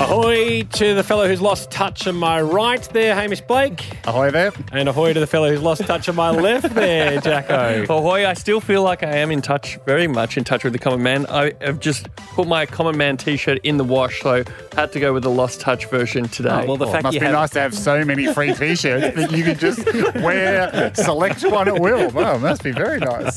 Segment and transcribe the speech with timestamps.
[0.00, 3.84] Ahoy to the fellow who's lost touch on my right there, Hamish Blake.
[4.06, 4.50] Ahoy there.
[4.72, 7.84] And ahoy to the fellow who's lost touch on my left there, Jacko.
[7.84, 10.78] Ahoy, I still feel like I am in touch, very much in touch with the
[10.78, 11.26] common man.
[11.26, 14.42] I have just put my common man t shirt in the wash, so
[14.74, 16.48] had to go with the lost touch version today.
[16.64, 18.32] Oh, well, the Well, it fact must you be have nice to have so many
[18.32, 22.08] free t-shirts that you can just wear, select one at will.
[22.10, 23.36] Wow, must be very nice.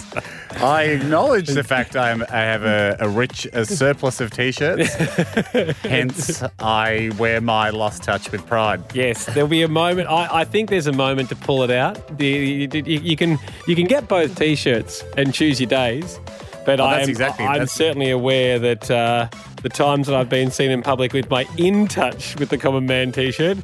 [0.61, 4.93] I acknowledge the fact I'm, I have a, a rich a surplus of t-shirts.
[5.81, 8.81] Hence, I wear my lost touch with pride.
[8.95, 10.07] Yes, there'll be a moment.
[10.09, 11.97] I, I think there's a moment to pull it out.
[12.21, 12.27] You,
[12.73, 16.19] you- you can you can get both T-shirts and choose your days,
[16.65, 19.27] but Oh, I am, exactly- I'm certainly aware that uh,
[19.61, 22.85] the times that I've been seen in public with my in touch with the common
[22.85, 23.57] man T-shirt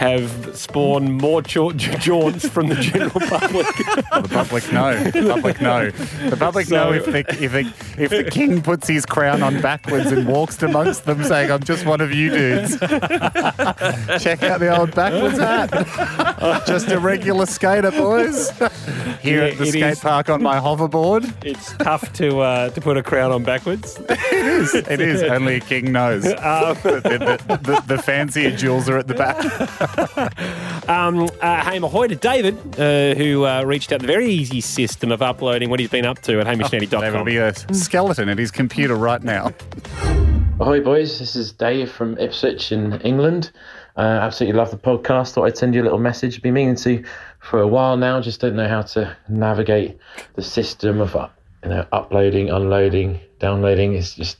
[0.00, 3.66] have spawned more cha- jaunts from the general public.
[3.66, 4.94] The public know.
[5.10, 5.90] The public know.
[6.30, 9.60] The public So- know if the, if, the, if the king puts his crown on
[9.60, 12.78] backwards and walks amongst them saying, I'm just one of you dudes.
[12.80, 15.70] Check out the old backwards hat.
[16.66, 18.50] just a regular skater, boys.
[19.20, 20.00] Here Yeah, at the skate is.
[20.00, 21.30] park on my hoverboard.
[21.44, 23.98] it's tough to uh, to put a crown on backwards.
[24.08, 24.74] It is.
[24.74, 25.22] It is.
[25.22, 26.24] Only a king knows.
[26.24, 26.32] Um,
[26.82, 29.36] the, the, the, the fancier jewels are at the back.
[30.88, 35.12] Um, uh, hey, ahoy to David, uh, who uh, reached out the very easy system
[35.12, 37.24] of uploading what he's been up to at There will hamishandandy.com.
[37.24, 39.52] be a skeleton at his computer right now.
[40.58, 41.20] Ahoy, boys.
[41.20, 43.52] This is Dave from Ipswich in England.
[43.96, 45.32] Uh, absolutely love the podcast.
[45.32, 46.42] Thought I'd send you a little message.
[46.42, 47.04] Been meaning to
[47.38, 48.20] for a while now.
[48.20, 49.96] Just don't know how to navigate
[50.34, 51.28] the system of uh,
[51.62, 53.94] you know uploading, unloading, downloading.
[53.94, 54.38] It's just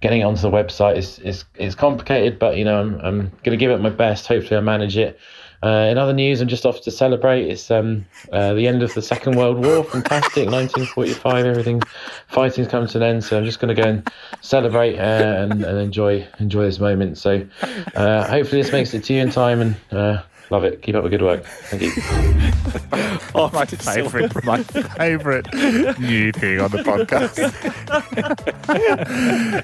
[0.00, 2.38] getting onto the website is is is complicated.
[2.38, 4.26] But you know, I'm I'm to give it my best.
[4.26, 5.18] Hopefully, I manage it.
[5.64, 7.48] Uh, in other news, I'm just off to celebrate.
[7.48, 9.82] It's um, uh, the end of the Second World War.
[9.82, 11.46] Fantastic, 1945.
[11.46, 11.80] Everything,
[12.28, 13.24] fighting's come to an end.
[13.24, 14.12] So I'm just going to go and
[14.42, 17.16] celebrate uh, and, and enjoy enjoy this moment.
[17.16, 17.46] So
[17.94, 20.82] uh, hopefully this makes it to you in time and uh, love it.
[20.82, 21.44] Keep up the good work.
[21.44, 21.92] Thank you.
[23.36, 25.52] Oh, my favourite, my favourite
[25.98, 27.34] new thing on the podcast.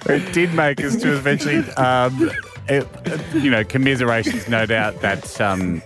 [0.11, 2.31] it did make us to eventually, um,
[2.69, 2.87] it,
[3.35, 5.83] you know, commiserations, no doubt that um,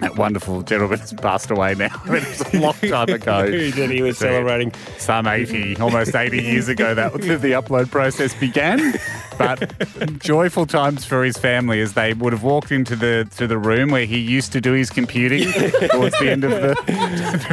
[0.00, 1.88] that wonderful gentleman has passed away now.
[2.06, 3.50] It was a long time ago.
[3.50, 4.72] that he was So, celebrating.
[4.98, 8.94] Some 80, almost 80 years ago that the upload process began.
[9.36, 9.72] But
[10.20, 13.90] joyful times for his family as they would have walked into the to the room
[13.90, 15.50] where he used to do his computing
[15.90, 16.76] towards the end of the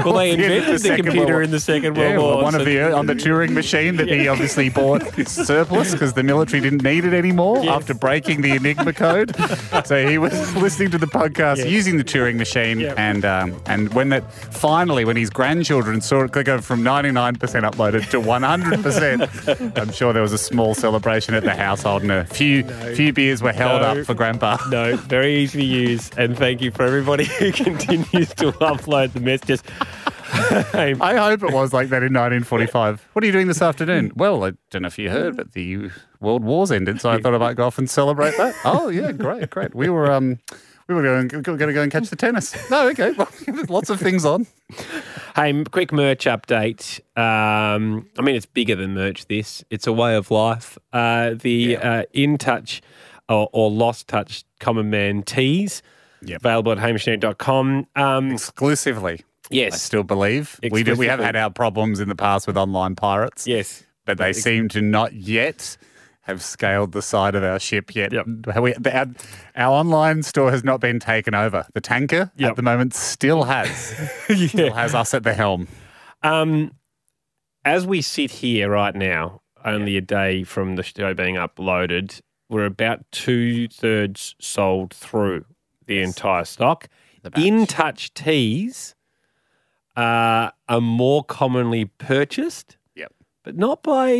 [0.06, 2.44] Well, they towards the invented the, Second World computer in the Second World well, War.
[2.44, 6.24] one so- of the on the Turing machine that he obviously bought surplus because the
[6.24, 7.70] military didn't need it anymore Yes.
[7.82, 9.36] after breaking the Enigma code.
[9.86, 14.10] so he was listening to the podcast using the Turing machine, and um, and when
[14.10, 18.44] that finally when his grandchildren saw it go from ninety nine percent uploaded to one
[18.44, 19.24] hundred percent,
[19.78, 22.64] I'm sure there was a small celebration at the household and a few
[22.96, 24.00] few beers were held No.
[24.02, 24.58] up for Grandpa.
[24.70, 26.10] No, very easy to use.
[26.18, 29.64] And thank you for everybody who continues to upload the messages.
[31.02, 33.08] I hope it was like that in 1945.
[33.14, 34.12] What are you doing this afternoon?
[34.16, 37.34] Well, I don't know if you heard, but the World Wars ended, so I thought
[37.34, 38.56] I might go off and celebrate that.
[38.64, 39.75] Oh, yeah, great, great.
[39.75, 40.40] We were um,
[40.88, 42.70] we were going, going to go and catch the tennis.
[42.70, 44.47] No, okay, well, there's lots of things on.
[45.36, 47.00] Hey, quick merch update.
[47.18, 49.28] Um, I mean, it's bigger than merch.
[49.28, 50.78] This it's a way of life.
[50.94, 52.81] Uh, the uh, in touch
[53.30, 55.81] or, or lost touch common man tees
[56.24, 56.41] Yep.
[56.41, 57.88] available at hamishandandy.com.
[57.96, 59.22] Um, Exclusively,
[59.52, 60.96] I yes, still believe we do.
[60.96, 63.84] We have had our problems in the past with online pirates, yes.
[64.06, 65.78] but they seem to not yet
[66.22, 68.14] have scaled the side of our ship yet.
[68.14, 68.28] Yep.
[68.62, 69.08] We, our,
[69.56, 71.66] our online store has not been taken over.
[71.74, 72.52] The tanker Yep.
[72.52, 73.70] at the moment still has
[74.50, 75.68] still has us at the helm.
[76.24, 76.72] Um,
[77.66, 82.66] as we sit here right now, only a day from the show being uploaded, we're
[82.66, 85.46] about two thirds sold through
[85.88, 86.88] the entire stock.
[87.36, 88.96] In touch teas
[89.96, 93.14] uh, are more commonly purchased, Yep.
[93.43, 94.11] but not by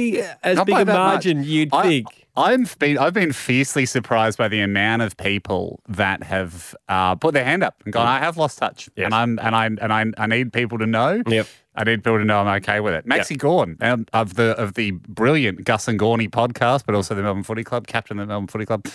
[0.44, 1.13] as Not big by a that much.
[1.13, 2.07] margin you'd I- think.
[2.33, 7.33] I've been I've been fiercely surprised by the amount of people that have uh, put
[7.33, 8.07] their hand up and gone.
[8.07, 9.03] I have lost touch, Yes.
[9.07, 11.21] and I'm and I and I, I need people to know.
[11.27, 11.45] Yep.
[11.75, 13.06] I need people to know I'm okay with it.
[13.06, 17.21] Maxie Gawn um, of the of the brilliant Gus and Gorney podcast, but also the
[17.21, 18.88] Melbourne Footy Club, captain of the Melbourne Footy Club.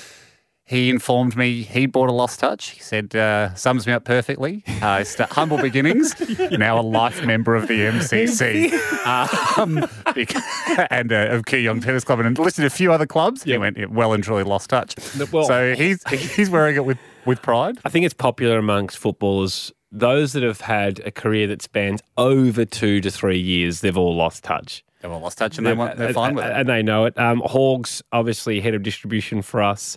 [0.69, 2.71] He informed me he bought a lost touch.
[2.71, 4.65] He said, uh, sums me up perfectly.
[4.83, 6.13] Uh, st- humble beginnings,
[6.51, 8.73] now a life member of the MCC
[9.59, 9.79] um,
[10.91, 13.45] and uh, of Kooyong Tennis Club and listed a few other clubs.
[13.45, 14.97] He went, well and truly lost touch.
[15.31, 17.79] well- so he's he's wearing it with, with pride.
[17.85, 19.73] I think it's popular amongst footballers.
[19.93, 24.17] Those that have had a career that spans over two to three years, they've all
[24.17, 24.85] lost touch.
[25.01, 26.51] They've all lost touch and they want, they're fine with it.
[26.53, 27.17] And they know it.
[27.17, 29.97] Um, Horgs, obviously head of distribution for us.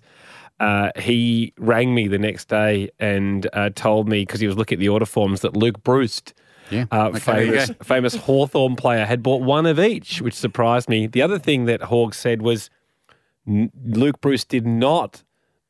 [0.60, 4.76] Uh, he rang me the next day and uh, told me because he was looking
[4.78, 6.34] at the order forms that Luke Breust,
[6.70, 6.86] Yeah.
[6.92, 11.08] uh, Okay, famous famous Hawthorn player, had bought one of each, which surprised me.
[11.08, 12.70] The other thing that Horgs said was
[13.48, 15.24] n- Luke Breust did not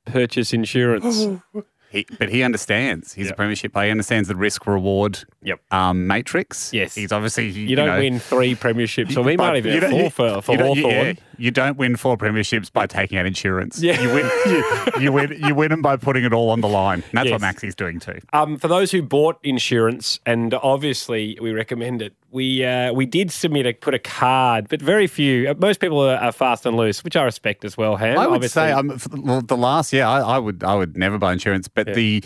[0.05, 1.27] purchase insurance.
[1.91, 3.13] He, but he understands.
[3.13, 3.33] He's Yep.
[3.33, 3.85] a premiership player.
[3.87, 5.59] He understands the risk reward Yep.
[5.71, 6.71] um, matrix.
[6.73, 6.93] Yes.
[6.95, 9.89] He's obviously you, You don't know, win three premierships, or we might even you have
[9.89, 13.17] don't- four you- for, for you don't- yeah, you don't win four premierships by taking
[13.17, 13.81] out insurance.
[13.81, 13.99] Yeah.
[14.01, 14.63] You win you,
[15.01, 16.95] you win you win them by putting it all on the line.
[17.09, 17.41] And that's what Yes.
[17.41, 18.19] Maxi's doing too.
[18.33, 23.31] Um, for those who bought insurance, and obviously we recommend it, we uh, we did
[23.31, 25.49] submit a put a card, but very few.
[25.49, 27.95] uh, Most people are, are fast and loose, which I respect as well.
[27.95, 28.61] Ham, I would obviously.
[28.61, 32.23] say um, the last yeah, I, I would I would never buy insurance, but the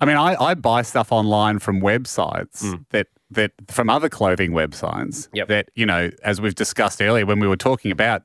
[0.00, 5.28] I mean I, I buy stuff online from websites that that from other clothing websites
[5.32, 5.48] Yep.
[5.48, 8.22] that you know as we've discussed earlier when we were talking about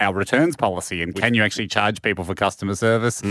[0.00, 3.22] our returns policy and can you actually charge people for customer service?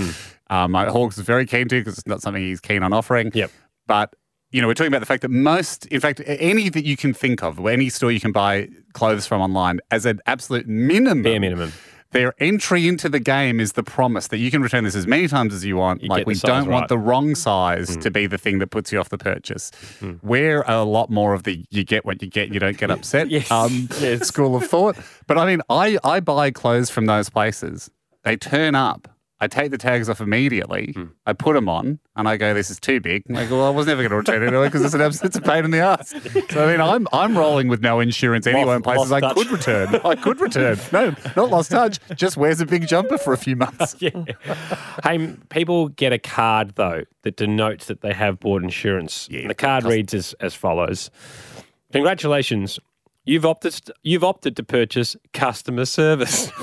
[0.49, 3.31] Um, uh, Horgs is very keen to because it's not something he's keen on offering.
[3.33, 3.51] Yep.
[3.85, 4.15] But
[4.53, 7.13] you know, we're talking about the fact that most, in fact, any that you can
[7.13, 11.39] think of, any store you can buy clothes from online, as an absolute minimum, bare
[11.39, 11.73] minimum.
[12.11, 15.27] their entry into the game is the promise that you can return this as many
[15.27, 16.03] times as you want.
[16.03, 18.99] You like we don't want the wrong size to be the thing that puts you
[18.99, 19.71] off the purchase.
[20.21, 23.29] We're a lot more of the you get what you get, you don't get upset
[23.31, 23.49] Yes.
[23.49, 24.27] um, Yes.
[24.27, 24.95] school of thought.
[25.27, 27.89] But I mean, I, I buy clothes from those places.
[28.23, 29.07] They turn up.
[29.43, 30.93] I take the tags off immediately.
[30.95, 31.03] Hmm.
[31.25, 33.67] I put them on, and I go, "This is too big." And I go, "Well,
[33.67, 35.79] I was never going to return it anyway because it's an absolute pain in the
[35.79, 36.13] ass."
[36.49, 39.35] So I mean, I'm I'm rolling with no insurance anyway in places I touch.
[39.35, 39.95] could return.
[40.05, 40.77] I could return.
[40.91, 41.99] No, not lost touch.
[42.15, 43.95] Just wears a big jumper for a few months.
[44.03, 44.23] Yeah.
[45.03, 49.27] hey, people get a card though that denotes that they have bought insurance.
[49.29, 51.09] Yeah, And the card reads as, as follows:
[51.91, 52.79] Congratulations,
[53.25, 56.49] you've opted you've opted to purchase customer service.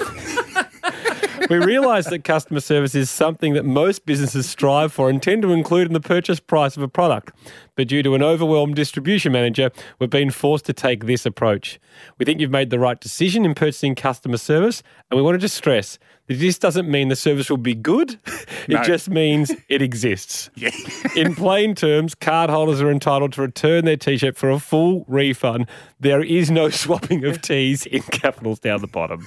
[1.50, 5.50] We realise that customer service is something that most businesses strive for and tend to
[5.50, 7.32] include in the purchase price of a product.
[7.74, 11.80] But due to an overwhelmed distribution manager, we've been forced to take this approach.
[12.18, 15.48] We think you've made the right decision in purchasing customer service, and we want to
[15.48, 18.18] stress that this doesn't mean the service will be good.
[18.68, 18.82] It No.
[18.84, 20.50] just means it exists.
[21.16, 25.66] In plain terms, cardholders are entitled to return their t shirt for a full refund.
[25.98, 29.26] There is no swapping of tees in capitals down the bottom.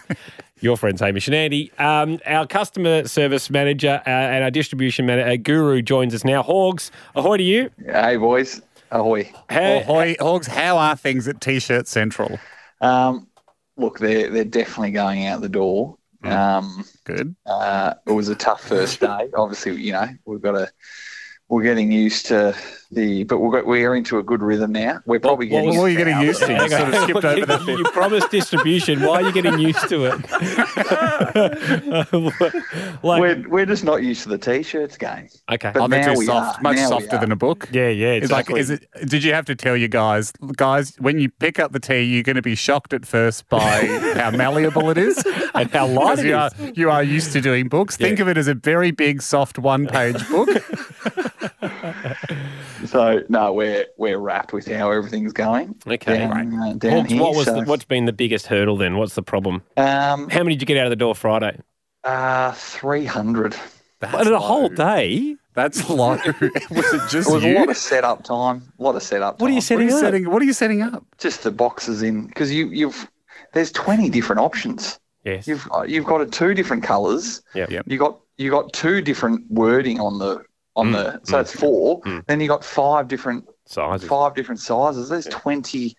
[0.62, 1.72] Your friends Hamish and Andy.
[1.80, 6.42] Um, our customer service manager uh, and our distribution manager, uh, guru, joins us now.
[6.44, 7.70] Horgs, ahoy to you.
[7.86, 8.62] Hey boys,
[8.92, 9.30] ahoy!
[9.50, 12.40] How, Ahoy, Horgs, how are things at T-Shirt Central?
[12.82, 13.28] Um,
[13.78, 15.98] look, they're they're definitely going out the door.
[16.24, 17.36] Um, Good.
[17.46, 19.30] uh, it was a tough first day.
[19.36, 20.72] Obviously, you know we've got to
[21.50, 22.56] we're getting used to
[22.92, 25.00] the, but we're we're into a good rhythm now.
[25.06, 25.68] We're probably what getting.
[25.70, 26.52] was- What were you getting used to?
[26.54, 27.78] You sort of skipped over that bit.
[27.80, 29.02] You promised distribution.
[29.02, 30.14] Why are you getting used to it?
[33.04, 35.28] like, We're, we're just not used to the t-shirts game.
[35.52, 35.72] okay.
[35.74, 36.60] But Oh, now too we soft.
[36.60, 36.62] are.
[36.62, 37.68] Much Now softer than a book.
[37.72, 38.10] yeah, yeah.
[38.12, 38.86] It's It's like, is it?
[39.06, 42.24] Did you have to tell your guys, guys, when you pick up the tea, you're
[42.24, 43.86] going to be shocked at first by
[44.16, 45.24] how malleable it is
[45.56, 47.98] and how light it you are you are used to doing books.
[47.98, 50.50] Think of it as a very big, soft, one-page book.
[52.94, 55.76] So no, we're we're wrapped with how everything's going.
[55.88, 56.20] Okay.
[56.20, 57.22] down, uh, down Horgs, here.
[57.22, 58.98] what was so, the, what's been the biggest hurdle then?
[58.98, 59.64] What's the problem?
[59.78, 61.60] um, How many did you get out of the door Friday?
[62.04, 63.56] uh, three hundred.
[64.00, 65.36] But a whole day.
[65.56, 66.10] That's low.
[66.26, 68.72] was it just It was a lot of setup time.
[68.78, 69.38] A lot of setup.
[69.38, 69.44] Time.
[69.44, 69.78] What are you time.
[69.80, 70.02] What are setting you up?
[70.02, 70.30] setting?
[70.32, 71.06] What are you setting up?
[71.18, 73.10] Just the boxes in because you you've
[73.54, 75.00] there's twenty different options.
[75.26, 75.48] Yes.
[75.48, 77.42] You've got- you've got two different colours.
[77.56, 77.72] Yep.
[77.72, 77.86] Yep.
[77.88, 80.44] You got you got two different wording on the
[80.76, 82.02] on mm, the mm, so it's four.
[82.02, 82.26] Mm.
[82.28, 84.08] Then you got five different Sizes.
[84.08, 85.10] five different sizes.
[85.10, 85.96] There's twenty.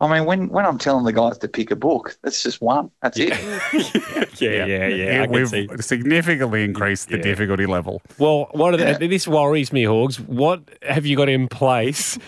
[0.00, 2.90] I mean, when when I'm telling the guys to pick a book, that's just one.
[3.02, 3.30] That's it.
[4.40, 5.22] yeah, yeah, yeah.
[5.22, 5.68] I can we've see.
[5.80, 7.22] significantly increased the Yeah.
[7.22, 8.02] difficulty level.
[8.18, 10.18] Well, what are the, this worries me, Horgs.
[10.18, 12.18] What have you got in place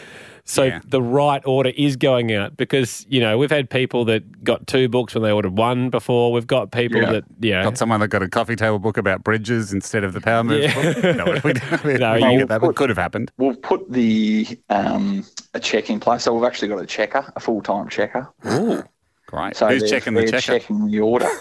[0.45, 0.81] so Yeah.
[0.87, 2.57] the right order is going out?
[2.57, 6.33] Because you know we've had people that got two books when they ordered one before.
[6.33, 7.13] We've got people Yeah.
[7.13, 7.63] that yeah.
[7.63, 10.65] Got someone that got a coffee table book about bridges instead of the power moves
[10.75, 10.93] Yeah.
[10.93, 11.17] book.
[11.17, 11.33] No, we,
[11.85, 13.31] we, we No, didn't you- get that, but could have happened.
[13.39, 15.25] We've put the um,
[15.55, 18.29] a check in place, so we've actually got a checker, a full time checker.
[18.47, 18.83] Ooh,
[19.27, 19.57] great.
[19.57, 20.41] So Who's checking the checker?
[20.59, 21.29] Checking the order.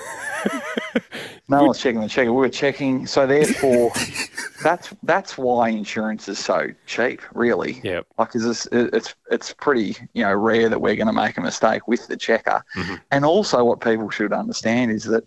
[1.49, 2.31] No one's checking the checker.
[2.31, 3.91] We were checking, so therefore,
[4.63, 7.81] that's that's why insurance is so cheap, really.
[7.83, 8.07] Yep.
[8.17, 8.67] Like, is this?
[8.71, 12.15] It's it's pretty you know rare that we're going to make a mistake with the
[12.17, 12.95] checker, Mm-hmm.
[13.11, 15.25] and also what people should understand is that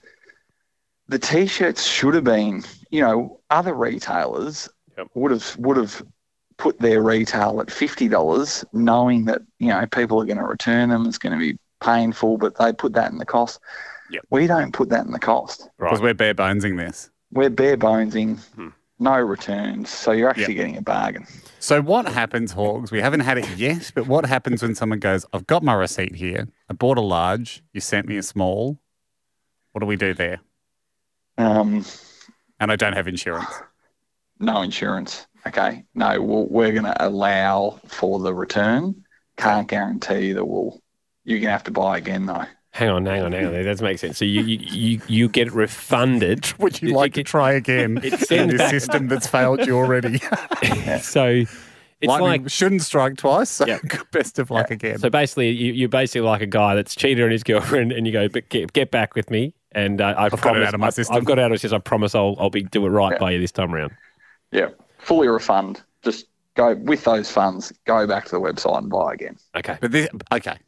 [1.08, 5.08] the t-shirts should have been, you know, other retailers Yep.
[5.14, 6.02] would have would have
[6.56, 10.88] put their retail at fifty dollars, knowing that you know people are going to return
[10.88, 11.04] them.
[11.04, 13.60] It's going to be painful, but they put that in the cost.
[14.10, 14.24] Yep.
[14.30, 15.68] We don't put that in the cost.
[15.78, 17.10] Because we're bare bonesing this.
[17.32, 18.68] We're bare bonesing, Hmm.
[18.98, 20.56] no returns, so you're actually Yep.
[20.56, 21.26] getting a bargain.
[21.58, 22.90] So what happens, Horgs?
[22.92, 26.14] We haven't had it yet, but what happens when someone goes, I've got my receipt
[26.14, 26.46] here.
[26.70, 27.62] I bought a large.
[27.72, 28.78] You sent me a small.
[29.72, 30.40] What do we do there?
[31.38, 31.84] Um,
[32.60, 33.50] And I don't have insurance.
[34.38, 35.26] no insurance.
[35.46, 39.04] Okay, no, we'll, we're going to allow for the return.
[39.36, 40.80] Can't guarantee that we'll.
[41.24, 42.44] You're going to have to buy again though.
[42.76, 43.52] Hang on, hang on, hang on.
[43.54, 44.18] That doesn't make sense.
[44.18, 46.52] So you you, you, you get refunded.
[46.58, 50.20] Would you like to try again It in sends this system that's failed you already?
[51.00, 53.48] So it's Lightning like shouldn't strike twice.
[53.48, 53.78] So Yeah.
[54.12, 54.98] best of luck again.
[54.98, 58.12] so basically you, you're basically like a guy that's cheated on his girlfriend, and you
[58.12, 59.54] go, but get, get back with me.
[59.72, 61.16] And uh, I have got it out of my system.
[61.16, 61.76] I've got it out of my system.
[61.76, 63.18] I promise I'll I'll be do it right Yeah.
[63.18, 63.92] by you this time around.
[64.52, 64.68] Yeah,
[64.98, 65.80] fully refund.
[66.02, 67.72] Just go with those funds.
[67.86, 69.36] Go back to the website and buy again.
[69.56, 70.58] Okay, but this, okay,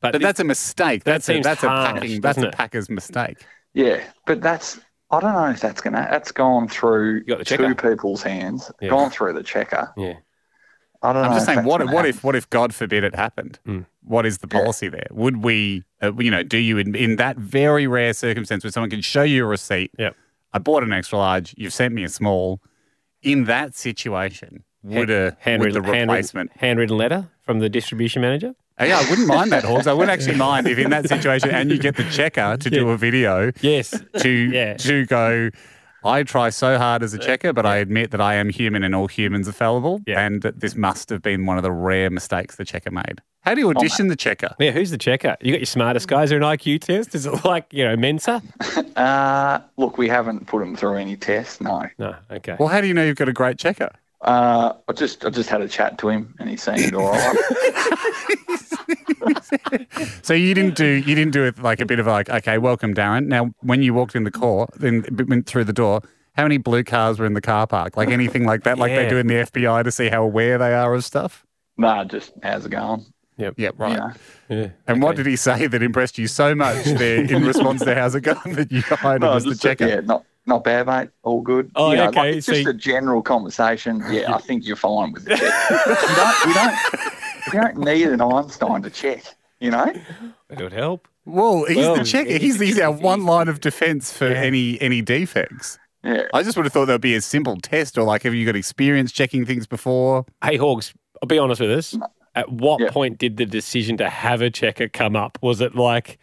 [0.00, 1.04] but, but that's a mistake.
[1.04, 2.20] that That's a, seems that's a harsh, packing.
[2.20, 2.54] That's doesn't a it?
[2.54, 3.38] packer's mistake.
[3.74, 4.80] Yeah, but that's.
[5.12, 6.06] I don't know if that's gonna.
[6.10, 7.90] That's gone through got the two checker.
[7.90, 8.70] people's hands.
[8.80, 8.90] Yeah.
[8.90, 9.92] Gone through the checker.
[9.96, 10.14] yeah.
[11.02, 11.28] I don't know.
[11.30, 12.06] I'm just saying, what what happen.
[12.10, 13.58] if what if God forbid it happened?
[13.66, 13.86] Mm.
[14.04, 14.60] What is the Yeah.
[14.60, 15.06] policy there?
[15.10, 18.90] Would we, uh, you know, do you in, in that very rare circumstance where someone
[18.90, 19.90] can show you a receipt?
[19.98, 20.14] Yep.
[20.52, 21.54] I bought an extra large.
[21.56, 22.60] You've sent me a small.
[23.22, 28.54] In that situation, would a would handwritten, the handwritten, handwritten letter from the distribution manager?
[28.80, 29.86] Uh, yeah, I wouldn't mind that, Horgs.
[29.86, 32.88] I wouldn't actually mind if in that situation, and you get the checker to do
[32.90, 33.94] a video Yes.
[34.18, 34.74] to Yeah.
[34.78, 35.50] to go.
[36.02, 38.94] I try so hard as a checker, but I admit that I am human and
[38.94, 40.24] all humans are fallible, Yeah.
[40.24, 43.20] and that this must have been one of the rare mistakes the checker made.
[43.42, 44.54] How do you audition the checker?
[44.58, 45.36] Yeah, who's the checker?
[45.42, 46.24] You got your smartest guys.
[46.24, 47.14] Is there an IQ test?
[47.14, 48.40] Is it like, you know, Mensa?
[48.96, 51.58] Uh, look, we haven't put them through any tests.
[51.60, 51.86] No.
[51.98, 52.54] No, okay.
[52.58, 53.88] Well, how do you know you've got a great checker?
[54.22, 57.36] Uh, I just I just had a chat to him and he seemed all right.
[60.22, 62.94] So you didn't do you didn't do it like a bit of like okay, welcome,
[62.94, 63.26] Darren.
[63.26, 66.00] Now, when you walked in the car, then went through the door,
[66.34, 67.96] how many blue cars were in the car park?
[67.96, 69.08] Like anything like that, like they Yeah.
[69.10, 71.44] do in the FBI to see how aware they are of stuff.
[71.76, 73.04] nah, just how's it going?
[73.36, 73.92] Yeah, right.
[73.92, 74.12] You know?
[74.50, 74.68] Yeah.
[74.86, 78.14] And what did he say that impressed you so much there in response to how's
[78.14, 79.86] it going that you hired him No, as the checker?
[79.88, 81.10] yeah, not not bad, mate.
[81.22, 81.70] All good.
[81.76, 84.02] Oh, you know, okay, Like, it's so just you- a general conversation.
[84.10, 85.38] Yeah, I think you're fine with it.
[85.40, 86.76] we, don't you don't
[87.52, 89.22] you don't need an Einstein to check.
[89.60, 89.92] You know.
[90.48, 91.06] It would help.
[91.26, 92.38] Well, he's Well, the checker.
[92.38, 95.78] He's, he's our one line of defense for any any defects.
[96.02, 96.22] Yeah.
[96.32, 98.56] I just would have thought there'd be a simple test, or like, have you got
[98.56, 100.24] experience checking things before?
[100.42, 101.92] Hey, Horgs, I'll be honest with us.
[101.92, 102.08] Mm.
[102.36, 102.90] At what Yeah.
[102.90, 105.36] point did the decision to have a checker come up?
[105.42, 106.18] Was it like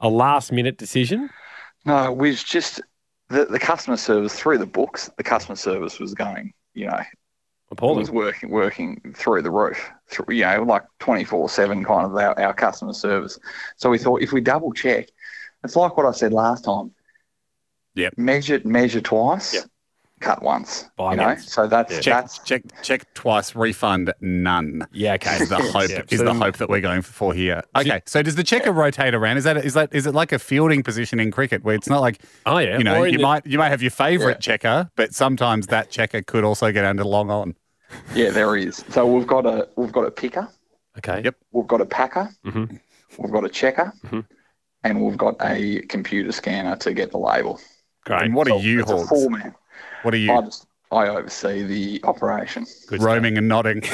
[0.00, 1.30] a last minute decision?
[1.84, 2.80] No, it was just
[3.32, 5.10] the the customer service through the books.
[5.16, 6.52] The customer service was going.
[6.74, 7.00] You know,
[7.70, 7.98] Appalling.
[7.98, 9.90] was working working through the roof.
[10.08, 13.38] Through, you know, like twenty four seven kind of our, our customer service.
[13.76, 15.08] So we thought if we double check,
[15.64, 16.92] it's like what I said last time.
[17.94, 18.14] Yep.
[18.16, 19.54] Measure measure twice.
[19.54, 19.64] Yep.
[20.22, 20.88] Cut once.
[20.96, 21.52] Buy you know, once.
[21.52, 23.56] so that's Check, that's check, check twice.
[23.56, 24.86] Refund none.
[24.92, 25.36] Yeah, okay.
[25.42, 26.02] Is the hope Yeah.
[26.10, 27.62] is So the hope that we're going for here?
[27.76, 29.36] Okay, so does the checker rotate around?
[29.38, 32.00] Is that is that is it like a fielding position in cricket where it's not
[32.00, 32.78] like Oh, yeah.
[32.78, 34.56] you know you the- might you might have your favourite Yeah.
[34.56, 37.56] checker, but sometimes that checker could also get under long on.
[38.14, 38.84] yeah, there is.
[38.90, 40.48] So we've got a we've got a picker,
[40.98, 41.20] Okay.
[41.24, 41.34] Yep.
[41.50, 42.78] we've got a packer, Mhm.
[43.18, 44.24] we've got a checker, Mhm.
[44.84, 47.60] and we've got a computer scanner to get the label.
[48.04, 48.22] Great.
[48.22, 49.08] And what So are you, it's a Horgs?
[49.08, 49.54] four man.
[50.02, 50.42] What are I you?
[50.42, 52.64] just I oversee the operation.
[52.64, 53.02] Good stuff.
[53.02, 53.82] Roaming and nodding.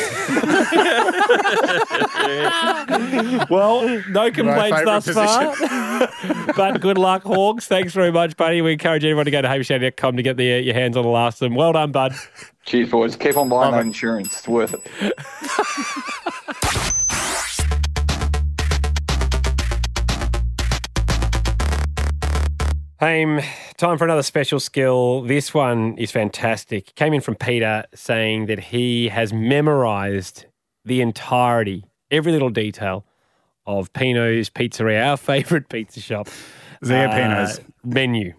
[3.51, 6.53] Well, no complaints favourite thus far.
[6.57, 7.65] but good luck, Horgs.
[7.65, 8.61] Thanks very much, buddy.
[8.63, 11.09] We encourage everyone to go to hamishandandy.com to get their, uh, your hands on the
[11.09, 11.55] last of them.
[11.55, 12.15] Well done, bud.
[12.65, 13.17] Cheers, boys.
[13.17, 14.39] Keep on buying that insurance.
[14.39, 14.87] It's worth it.
[22.99, 23.41] Ham,
[23.79, 25.23] time for another special skill.
[25.23, 26.95] This one is fantastic.
[26.97, 30.47] Came in from Peter saying that he has memorized
[30.85, 33.07] the entirety, every little detail
[33.67, 36.29] of Pino's Pizzeria, our favourite pizza shop.
[36.85, 37.61] Zio uh, Pino's.
[37.85, 38.35] Menu.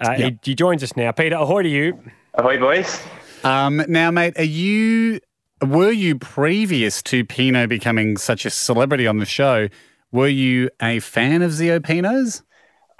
[0.00, 1.12] Uh, he, he joins us now.
[1.12, 2.02] Peter, ahoy to you.
[2.34, 3.00] Ahoy, boys.
[3.44, 5.20] Um, now, mate, are you
[5.60, 9.68] were you previous to Pino becoming such a celebrity on the show?
[10.10, 12.42] Were you a fan of Zio Pino's?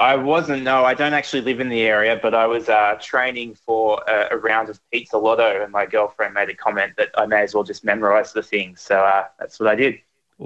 [0.03, 0.63] I wasn't.
[0.65, 4.35] No, I don't actually live in the area, but I was uh, training for a,
[4.35, 7.55] a round of Pizza Lotto, and my girlfriend made a comment that I may as
[7.55, 8.81] well just memorize the things.
[8.81, 9.99] So uh, that's what I did.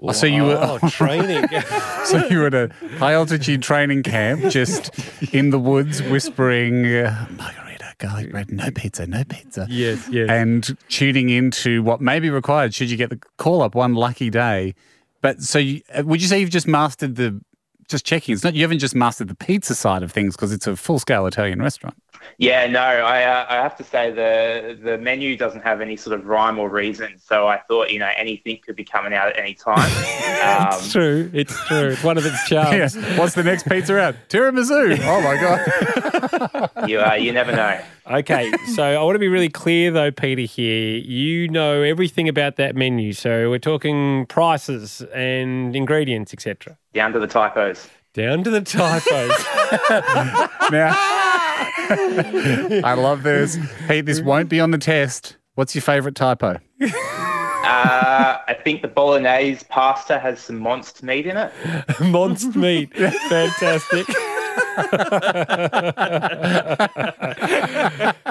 [0.02, 1.48] Oh, so you were Oh, training.
[2.04, 4.90] so you were at a high altitude training camp, just
[5.32, 9.66] in the woods, whispering uh, margarita, garlic bread, no pizza, no pizza.
[9.70, 10.28] yes, yes.
[10.28, 14.28] and tuning into what may be required should you get the call up one lucky
[14.28, 14.74] day.
[15.22, 17.40] But so, you, uh, would you say you've just mastered the
[17.88, 18.34] just checking?
[18.34, 20.98] It's not you haven't just mastered the pizza side of things because it's a full
[20.98, 21.96] scale Italian restaurant.
[22.38, 26.18] Yeah, no, I uh, I have to say the the menu doesn't have any sort
[26.18, 27.18] of rhyme or reason.
[27.18, 29.90] So I thought you know anything could be coming out at any time.
[30.36, 31.30] Um, it's true.
[31.32, 31.88] It's true.
[31.88, 32.94] It's one of its charms.
[32.96, 33.18] Yeah.
[33.18, 34.16] What's the next pizza out?
[34.28, 34.98] Tiramisu.
[35.02, 36.70] Oh my god.
[36.88, 37.80] you uh, you never know.
[38.08, 40.42] Okay, so I want to be really clear though, Peter.
[40.42, 43.12] Here, you know everything about that menu.
[43.12, 46.76] So we're talking prices and ingredients, etc.
[46.96, 47.90] Down to the typos.
[48.14, 49.04] Down to the typos.
[50.72, 50.94] now,
[52.82, 53.58] I love this.
[53.86, 55.36] Pete, this won't be on the test.
[55.56, 56.58] What's your favourite typo?
[56.80, 61.52] Uh, I think the bolognese pasta has some monster meat in it.
[62.00, 62.94] Monster meat.
[62.94, 64.06] Fantastic.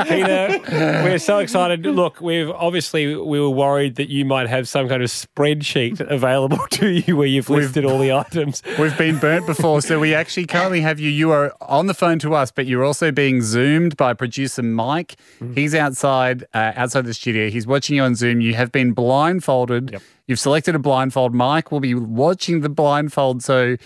[0.06, 0.62] Peter,
[1.04, 1.86] we're so excited.
[1.86, 6.60] Look, we've obviously we were worried that you might have some kind of spreadsheet available
[6.72, 8.62] to you where you've listed all the items.
[8.78, 11.10] We've been burnt before, so we actually currently have you.
[11.10, 15.16] You are on the phone to us, but you're also being zoomed by producer Mike.
[15.54, 17.50] He's outside, uh, outside the studio.
[17.50, 18.42] He's watching you on Zoom.
[18.42, 20.00] You have been blindfolded.
[20.28, 21.34] You've selected a blindfold.
[21.34, 23.78] Mike will be watching the blindfold, so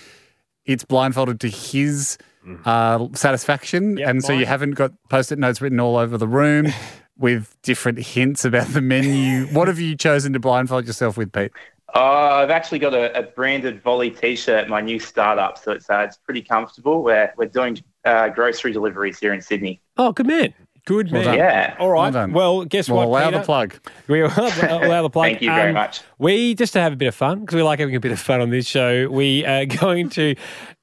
[0.65, 2.17] it's blindfolded to his
[2.65, 6.68] uh, satisfaction, Yep, and so you haven't got post-it notes written all over the room.
[7.18, 9.48] With different hints about the menu.
[9.48, 11.51] What have you chosen to blindfold yourself with, Pete?
[11.94, 15.98] Oh, I've actually got a, a branded Voly T-shirt, my new startup, so it's uh,
[16.08, 17.03] it's pretty comfortable.
[17.03, 19.82] We're we're doing uh, grocery deliveries here in Sydney.
[19.98, 20.53] Oh, good man.
[20.86, 21.25] Good man.
[21.25, 21.36] done.
[21.38, 21.75] Yeah.
[21.77, 22.03] All right.
[22.03, 22.32] Well done.
[22.32, 23.08] Well, guess We'll what?
[23.08, 23.39] allow Peter?
[23.39, 23.75] the plug.
[24.08, 25.25] We will allow the plug.
[25.25, 26.00] Thank you very Um, much.
[26.20, 28.20] We just to have a bit of fun because we like having a bit of
[28.22, 29.10] fun on this show.
[29.10, 30.36] We are going to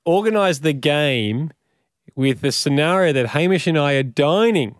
[0.07, 1.50] organise the game
[2.15, 4.76] with the scenario that Hamish and I are dining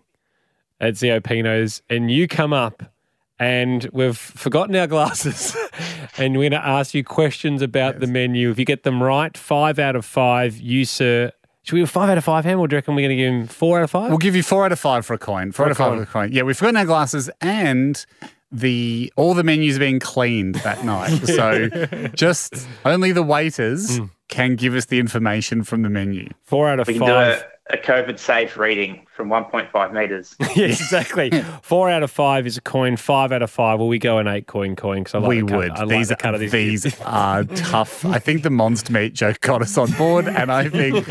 [0.79, 2.91] at Zio Pino's, and you come up.
[3.39, 5.55] And we've forgotten our glasses,
[6.17, 8.49] and we're going to ask you questions about the menu.
[8.49, 11.31] If you get them right, five out of five, you sir.
[11.61, 13.15] Should we have five out of five, Ham, or do you reckon we're going to
[13.15, 14.09] give him four out of five?
[14.09, 15.51] We'll give you four out of five for a coin.
[15.51, 15.97] Four out of five coin.
[15.97, 16.31] for a coin.
[16.31, 18.03] Yeah, we've forgotten our glasses and
[18.51, 21.21] the all the menus are being cleaned that night.
[21.37, 21.69] So
[22.15, 24.05] just only the waiters hmm.
[24.27, 26.29] can give us the information from the menu.
[26.43, 27.39] Four out of We can five.
[27.39, 30.35] do a, a COVID safe reading from 1.5 meters.
[30.55, 31.29] Yes, exactly.
[31.61, 32.97] Four out of five is a coin.
[32.97, 33.79] Five out of five.
[33.79, 35.71] Will we go an eight coin coin because I like we the cut, would.
[35.71, 36.51] I like these the cut of this.
[36.51, 38.05] these are tough.
[38.05, 41.05] I think the monster meat joke got us on board, and I think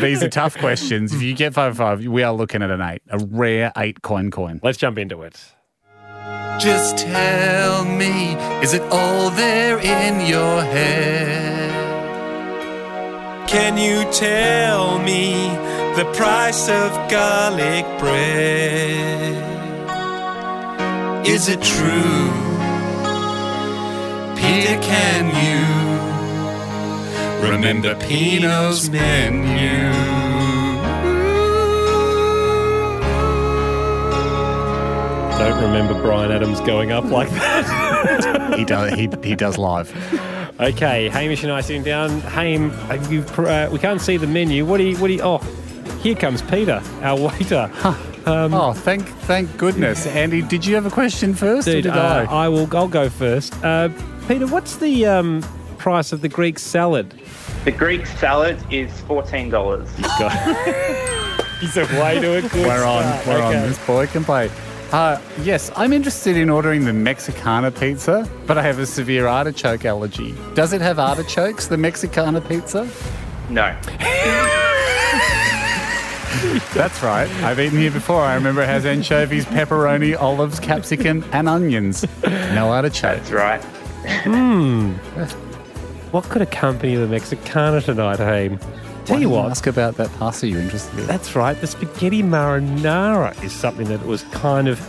[0.00, 1.12] these are tough questions.
[1.12, 4.30] If you get five five, we are looking at an eight, a rare eight coin
[4.30, 4.60] coin.
[4.62, 5.55] Let's jump into it.
[6.58, 11.66] Just tell me, is it all there in your head?
[13.46, 15.34] Can you tell me
[15.96, 19.36] the price of garlic bread?
[21.26, 22.30] Is it true?
[24.36, 25.64] Peter, can you
[27.48, 30.15] remember Pino's menu?
[35.38, 38.54] Don't remember Bryan Adams going up like that.
[38.58, 38.94] He does.
[38.94, 39.92] He, he does live.
[40.58, 42.20] okay, Hamish and I sitting down.
[42.22, 42.70] Ham,
[43.10, 44.64] you, uh, we can't see the menu.
[44.64, 44.96] What do you?
[44.96, 45.20] What do you?
[45.22, 45.38] Oh,
[46.02, 47.70] here comes Peter, our waiter.
[48.26, 50.40] oh, thank thank goodness, Andy.
[50.40, 52.46] Did you have a question first, or Dude, did uh, I?
[52.46, 52.74] I will.
[52.74, 53.54] I'll go first.
[53.62, 53.90] Uh,
[54.26, 55.42] Peter, what's the um,
[55.76, 57.12] price of the Greek salad?
[57.64, 59.86] The Greek salad is $14.
[61.60, 63.02] He's a way to a good We're on.
[63.02, 63.26] start.
[63.26, 63.58] We're Okay.
[63.62, 63.68] on.
[63.68, 64.50] This boy can play.
[64.92, 69.84] Uh, yes, I'm interested in ordering the Mexicana pizza, but I have a severe artichoke
[69.84, 70.34] allergy.
[70.54, 72.88] Does it have artichokes, the Mexicana pizza?
[73.50, 73.76] No.
[76.74, 77.28] That's right.
[77.42, 78.20] I've eaten here before.
[78.20, 82.04] I remember it has anchovies, pepperoni, olives, capsicum, and onions.
[82.24, 83.28] No artichokes.
[83.28, 83.62] That's right.
[84.22, 84.92] Hmm.
[86.12, 88.60] What could accompany the Mexicana tonight, Ham?
[89.06, 91.06] Tell Why you didn't what, Ask about that pasta you're interested in.
[91.06, 91.58] That's right.
[91.60, 94.80] The spaghetti marinara is something that was kind of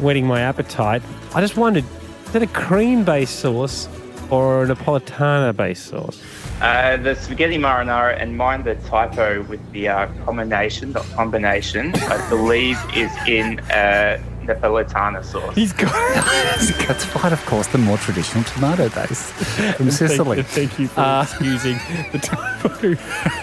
[0.00, 1.02] whetting my appetite.
[1.34, 1.84] I just wondered,
[2.26, 3.88] is that a cream-based sauce
[4.30, 6.22] or a Napolitana-based sauce?
[6.60, 12.28] Uh, the spaghetti marinara and mind the typo with the uh, combination, the combination, I
[12.28, 15.54] believe is in uh, Napolitana sauce.
[15.54, 15.92] He's got.
[16.86, 19.30] That's right, of course, the more traditional tomato base
[19.76, 20.42] from Sicily.
[20.42, 21.78] Thank, thank you for Uh, excusing
[22.12, 22.94] the typo.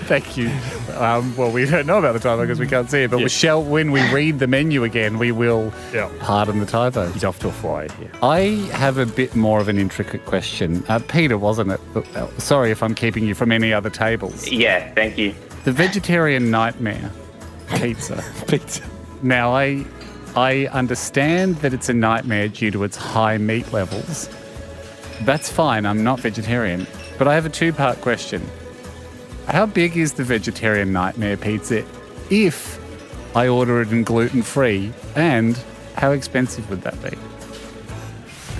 [0.05, 0.49] Thank you.
[0.97, 3.29] Um, well, we don't know about the typo because we can't see it, but we
[3.29, 6.09] shall, when we read the menu again, we will Yeah.
[6.19, 7.07] pardon the typo.
[7.11, 8.09] He's off to a fly here.
[8.21, 10.83] I have a bit more of an intricate question.
[10.89, 11.81] Uh, Peter, wasn't it?
[12.15, 14.47] Uh, Sorry if I'm keeping you from any other tables.
[14.47, 15.33] Yeah, thank you.
[15.63, 17.11] The vegetarian nightmare
[17.75, 18.23] pizza.
[18.47, 18.83] Pizza.
[19.23, 19.85] Now, I,
[20.35, 24.29] I understand that it's a nightmare due to its high meat levels.
[25.21, 26.87] That's fine, I'm not vegetarian.
[27.19, 28.41] But I have a two part question.
[29.47, 31.85] How big is the vegetarian nightmare pizza
[32.29, 32.79] if
[33.35, 34.91] I order it in gluten free?
[35.15, 35.57] And
[35.95, 37.15] how expensive would that be?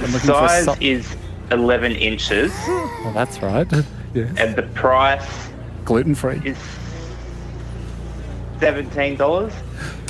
[0.06, 1.16] For Size so- is
[1.52, 3.68] 11 inches, Well, that's right.
[4.14, 4.26] Yeah.
[4.38, 5.50] and the price
[5.86, 6.40] Gluten free.
[6.46, 6.58] is
[8.60, 9.52] $17.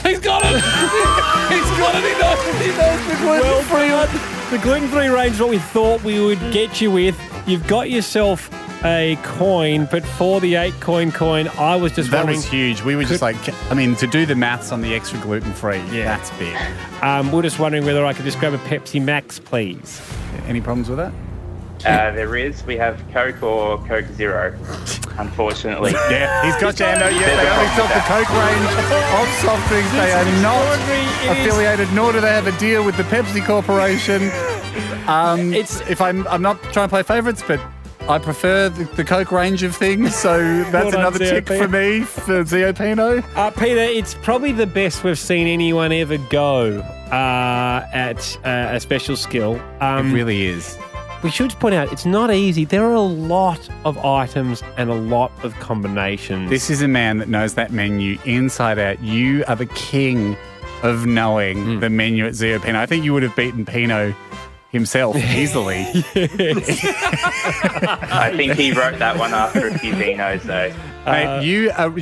[0.04, 0.54] He's got it.
[1.54, 2.04] He's got it.
[2.04, 2.62] He knows.
[2.62, 4.52] He knows the gluten Well done.
[4.52, 7.20] The gluten free range is what we thought we would get you with.
[7.48, 8.50] You've got yourself
[8.86, 12.38] a coin, but for the eight coin coin, I was just That wondering.
[12.40, 12.82] was huge.
[12.84, 13.36] We were just like,
[13.72, 16.06] I mean, to do the maths on the extra gluten free, Yeah.
[16.18, 16.56] that's big.
[17.02, 20.02] Um, we're just wondering whether I could just grab a Pepsi Max, please.
[20.48, 21.14] Any problems with that?
[21.86, 22.64] Uh, there is.
[22.66, 24.54] We have Coke or Coke Zero,
[25.18, 25.92] unfortunately.
[26.10, 27.10] Yeah, he's got Jando.
[27.12, 28.70] Yes, they only sell the Coke range
[29.20, 29.92] of soft drinks.
[29.92, 34.30] They are not affiliated, nor do they have a deal with the Pepsi Corporation.
[35.08, 37.60] Um, It's- if I'm, I'm not trying to play favourites, but
[38.08, 40.16] I prefer the, the Coke range of things.
[40.16, 43.18] So that's done, another tick for me for Zio Pino.
[43.36, 46.80] Uh, Peter, it's probably the best we've seen anyone ever go
[47.12, 49.60] uh, at uh, a special skill.
[49.82, 50.78] Um, it really is.
[51.24, 52.66] We should point out it's not easy.
[52.66, 56.50] There are a lot of items and a lot of combinations.
[56.50, 59.02] This is a man that knows that menu inside out.
[59.02, 60.36] You are the king
[60.84, 61.80] of knowing hmm.
[61.80, 62.78] the menu at Zio Pino.
[62.78, 64.14] I think you would have beaten Pino
[64.70, 65.86] himself easily.
[67.86, 70.74] I think he wrote that one after a few vinos, though.
[71.10, 71.94] Mate, uh, you are,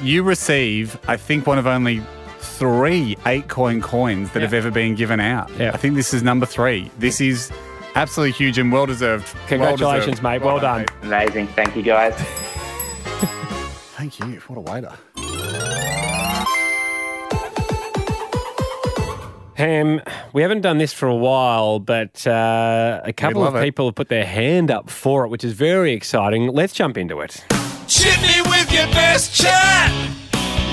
[0.00, 2.00] you receive, I think, one of only
[2.38, 5.50] three eight coin coins that have ever been given out.
[5.58, 5.72] Yeah.
[5.74, 6.90] I think this is number three.
[6.98, 7.50] This is
[7.94, 9.34] absolutely huge and well deserved.
[9.48, 10.42] Congratulations, mate.
[10.42, 10.86] Well done.
[11.02, 11.48] Amazing.
[11.48, 12.14] Thank you, guys.
[13.96, 14.40] Thank you.
[14.46, 14.92] What a waiter.
[19.54, 20.00] Ham,
[20.32, 23.64] we haven't done this for a while, but uh, a couple of love it.
[23.64, 26.48] people have put their hand up for it, which is very exciting.
[26.48, 27.44] Let's jump into it.
[27.86, 29.92] Chit me with your best chat.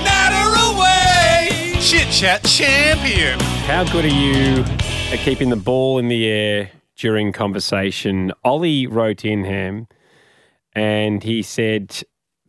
[0.02, 1.74] Natter away.
[1.80, 3.38] Chit chat champion.
[3.66, 4.64] How good are you
[5.12, 8.30] at keeping the ball in the air during conversation?
[8.44, 9.88] Ollie wrote in him
[10.74, 12.02] and he said,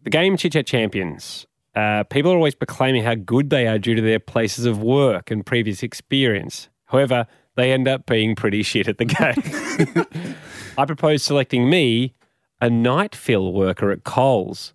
[0.03, 1.47] The game Chit Chat Champions.
[1.73, 5.31] Uh, people are always proclaiming how good they are due to their places of work
[5.31, 6.67] and previous experience.
[6.85, 10.05] However, they end up being pretty shit at the game.
[10.77, 12.13] I propose selecting me,
[12.59, 14.73] a night fill worker at Coles,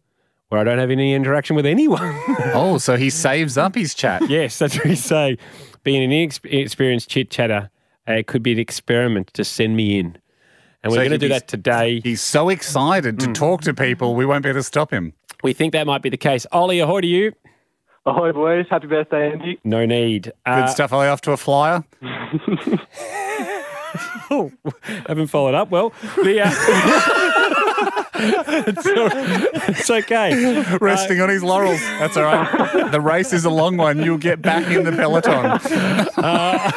[0.49, 2.19] where I don't have any interaction with anyone.
[2.59, 4.31] Oh, so he saves up his chat.
[4.31, 5.37] Yes, that's what he's saying.
[5.83, 7.71] Being an inex- inexperienced chit chatter,
[8.09, 10.19] uh, it could be an experiment to send me in.
[10.83, 12.01] And we're So going to do that today.
[12.05, 15.13] He's so excited to talk to people, we won't be able to stop him.
[15.43, 16.47] We think that might be the case.
[16.53, 17.33] Ollie, ahoy to you.
[18.07, 18.67] Ahoy, boys.
[18.71, 19.59] Happy birthday, Andy.
[19.65, 20.25] No need.
[20.25, 20.93] Good Uh, stuff.
[20.93, 21.83] Are they off to a flyer?
[24.31, 24.53] oh,
[25.09, 25.71] haven't followed up.
[25.71, 25.93] Well,
[26.23, 26.51] the, uh,
[28.19, 30.77] it's, it's okay.
[30.81, 31.81] Resting on his laurels.
[31.81, 32.91] That's all right.
[32.93, 34.03] the race is a long one.
[34.03, 35.61] You'll get back in the peloton.
[36.17, 36.71] Uh,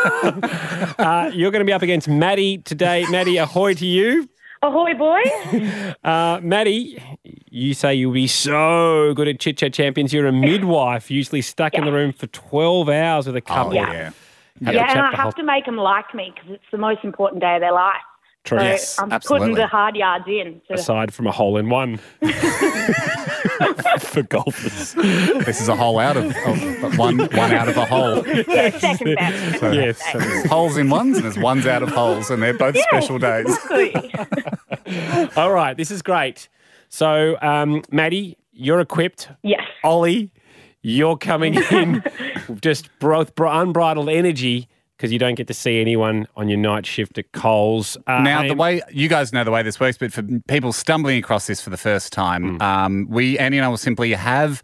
[1.34, 3.04] you're going to be up against Maddie today.
[3.10, 4.28] Maddie, ahoy to you.
[4.62, 5.94] Ahoy, boys.
[6.04, 7.02] Uh, Maddie,
[7.50, 10.12] you say you'll be so good at Chit Chat Champions.
[10.12, 13.74] You're a midwife, usually stuck in the room for 12 hours with a couple.
[13.74, 13.92] yeah.
[13.92, 14.10] yeah.
[14.62, 17.02] Have yeah, and I have whole- to make them like me because it's the most
[17.02, 18.02] important day of their life.
[18.44, 18.58] True.
[18.58, 19.48] So Yes, I'm absolutely.
[19.48, 20.60] putting the hard yards in.
[20.68, 21.98] To, Aside from a hole in one
[24.00, 24.94] for golfers.
[24.94, 26.34] This is a hole out of,
[26.84, 28.26] of one one out of a hole.
[28.26, 29.60] yeah, second best.
[29.60, 30.00] So, Yes.
[30.12, 33.18] so there's holes in ones and there's ones out of holes, and they're both special
[33.18, 33.46] days.
[33.46, 34.12] Exactly.
[35.36, 36.48] All right, this is great.
[36.88, 39.28] So, um, Maddie, you're equipped.
[39.42, 39.60] yes.
[39.84, 40.32] Ollie,
[40.82, 42.02] you're coming in
[42.48, 44.68] with just both unbridled energy
[45.00, 47.96] because you don't get to see anyone on your night shift at Coles.
[48.06, 51.18] Uh, Now, the way you guys know the way this works, but for people stumbling
[51.18, 54.62] across this for the first time, um, we Andy and I will simply have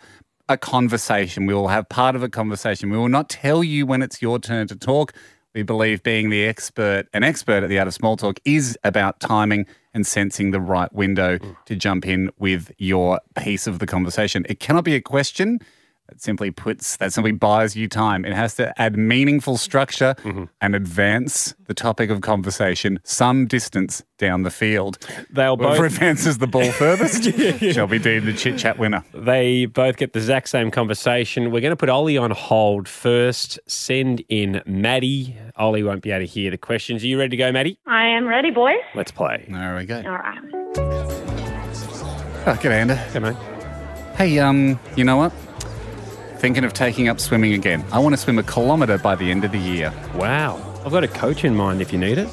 [0.51, 1.46] a conversation.
[1.46, 2.90] We will have part of a conversation.
[2.90, 5.14] We will not tell you when it's your turn to talk.
[5.55, 9.20] We believe being the expert, an expert at the art of small talk, is about
[9.20, 14.44] timing and sensing the right window to jump in with your piece of the conversation.
[14.51, 15.61] It cannot be a question.
[16.09, 18.25] That simply puts, that simply buys you time.
[18.25, 20.45] It has to add meaningful structure Mm-hmm.
[20.61, 24.99] and advance the topic of conversation some distance down the field.
[25.31, 27.25] They'll Whoever both advances the ball furthest
[27.75, 29.05] shall be deemed the chit chat winner.
[29.14, 31.51] they both get the exact same conversation.
[31.51, 33.59] We're going to put Ollie on hold first.
[33.66, 35.37] Send in Maddie.
[35.57, 37.03] Ollie won't be able to hear the questions.
[37.03, 37.79] Are you ready to go, Maddie?
[37.87, 38.79] I am ready, boys.
[38.95, 39.45] Let's play.
[39.49, 39.97] There we go.
[40.07, 40.38] All right.
[42.49, 43.03] Oh, good, Ander.
[43.12, 43.35] Come on.
[44.16, 45.33] Hey, um, you know what?
[46.38, 47.85] Thinking of taking up swimming again.
[47.92, 49.92] I want to swim a kilometre by the end of the year.
[50.14, 50.61] Wow.
[50.85, 52.29] I've got a coach in mind if you need it.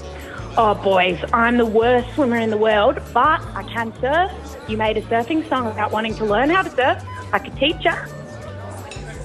[0.55, 4.31] Oh, boys, I'm the worst swimmer in the world, but I can surf.
[4.67, 7.03] You made a surfing song about wanting to learn how to surf.
[7.31, 7.91] I could teach you.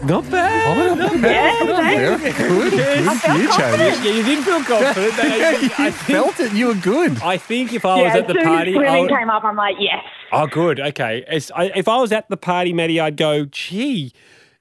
[0.04, 0.78] Not bad.
[0.78, 2.38] Oh, not Yeah, Very thanks.
[2.38, 2.70] good.
[2.70, 3.52] Good I felt future.
[3.52, 4.04] confident.
[4.04, 5.14] Yeah, you did feel confident.
[5.80, 6.52] I, you felt it.
[6.52, 7.20] You were good.
[7.20, 9.56] I think if I was at the party, as I swimming would, came up, I'm
[9.56, 10.02] like, yes.
[10.32, 10.78] oh, good.
[10.80, 11.24] Okay.
[11.28, 14.12] It's, I, if I was at the party, Maddie, I'd go, gee,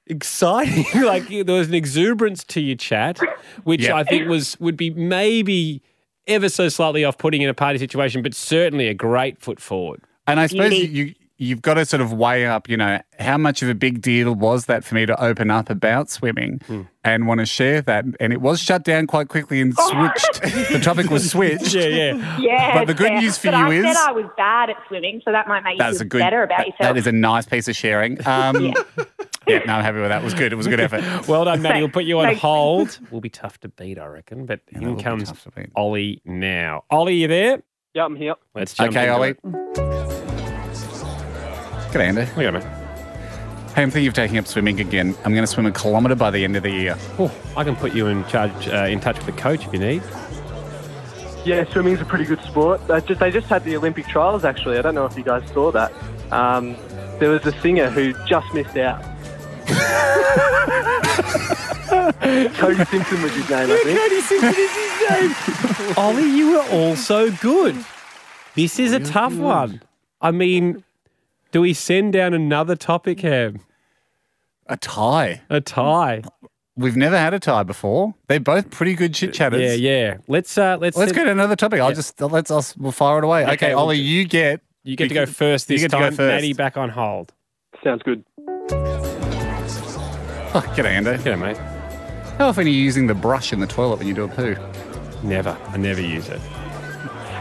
[0.08, 0.84] exciting.
[1.02, 3.18] like there was an exuberance to your chat,
[3.64, 3.96] which Yeah.
[3.96, 5.82] I think was would be maybe
[6.26, 10.02] ever so slightly off putting in a party situation, but certainly a great foot forward.
[10.26, 13.38] And I suppose you, you you've got to sort of weigh up, you know, how
[13.38, 16.82] much of a big deal was that for me to open up about swimming Hmm.
[17.04, 18.04] and want to share that.
[18.18, 20.42] And it was shut down quite quickly and switched.
[20.72, 21.72] the topic was switched.
[21.74, 22.38] Yeah, yeah.
[22.40, 22.74] Yeah.
[22.74, 23.20] But the good fair.
[23.20, 25.62] news for but you I is- said I was bad at swimming, so that might
[25.62, 26.18] make you feel a good.
[26.18, 26.78] better about that- yourself.
[26.80, 28.18] that is a nice piece of sharing.
[28.26, 28.74] Um,
[29.46, 29.60] yeah.
[29.64, 30.20] no, I'm happy with that.
[30.20, 30.52] It was good.
[30.52, 31.02] It was a good effort.
[31.28, 31.80] Well done, Maddie.
[31.80, 32.40] We'll put you on Thanks.
[32.42, 32.98] hold.
[33.10, 34.44] Will be tough to beat, I reckon.
[34.44, 35.66] But that in will be comes tough to.
[35.74, 36.84] Ollie now.
[36.90, 37.62] Ollie, you there?
[37.94, 38.34] Yeah, I'm here.
[38.54, 39.30] Let's jump Okay, into Ollie.
[39.30, 39.97] it.
[41.92, 42.20] Good, Andy.
[42.20, 42.60] Look at me.
[43.74, 45.14] Hey, I'm thinking of taking up swimming again.
[45.24, 46.96] I'm going to swim a kilometre by the end of the year.
[47.18, 49.78] Oh, I can put you in charge, uh, in touch with the coach if you
[49.78, 50.02] need.
[51.44, 52.80] Yeah, swimming's a pretty good sport.
[52.90, 54.76] Uh, just they just had the Olympic trials actually.
[54.78, 55.92] I don't know if you guys saw that.
[56.30, 56.76] Um,
[57.20, 59.02] there was a singer who just missed out.
[62.54, 63.98] Cody Simpson was his name, I think.
[63.98, 65.34] Cody Simpson is his name.
[65.96, 67.76] Ollie, you were also good.
[68.54, 69.80] This is a tough one.
[70.20, 70.84] I mean,
[71.50, 73.60] do we send down another topic, Ham?
[74.66, 75.40] A tie.
[75.50, 76.22] A tie.
[76.76, 78.14] We've never had a tie before.
[78.28, 79.60] They're both pretty good chit chatters.
[79.80, 80.16] Yeah, yeah.
[80.28, 81.80] Let's uh, let's Let's send- go to another topic.
[81.80, 83.42] I'll just let's I'll, we'll fire it away.
[83.44, 85.92] Okay, Okay, we'll Ollie, do- you get You get to go first this You this
[85.92, 86.16] get to go time.
[86.16, 86.34] first.
[86.34, 87.32] Maddie back on hold.
[87.82, 88.24] Sounds good.
[90.54, 91.18] Oh, g'day, Ando.
[91.18, 91.56] G'day, mate.
[92.38, 94.56] How often are you using the brush in the toilet when you do a poo?
[95.22, 95.56] Never.
[95.68, 96.40] I never use it.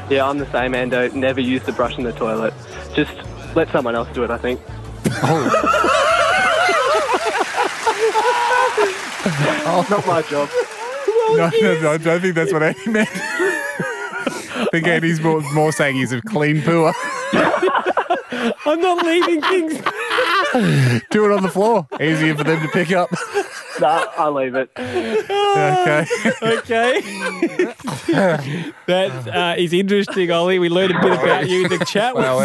[0.10, 1.14] Yeah, I'm the same, Ando.
[1.14, 2.54] Never use the brush in the toilet.
[2.96, 3.12] Just
[3.56, 4.60] let someone else do it, I think.
[5.24, 5.50] Oh,
[9.90, 10.50] Not my job.
[11.38, 13.10] no, no, no, I don't think that's what Andy meant.
[13.12, 16.94] I think Andy's more, more saying he's a clean pooer.
[18.66, 19.74] I'm not leaving things.
[21.10, 21.88] do it on the floor.
[22.02, 23.10] Easier for them to pick up.
[23.80, 24.70] Nah, I'll leave it.
[25.58, 26.06] Okay.
[26.58, 27.02] Okay.
[28.88, 30.60] that uh, is interesting, Ollie.
[30.60, 32.16] We learned a bit about you in the chat.
[32.16, 32.40] Well,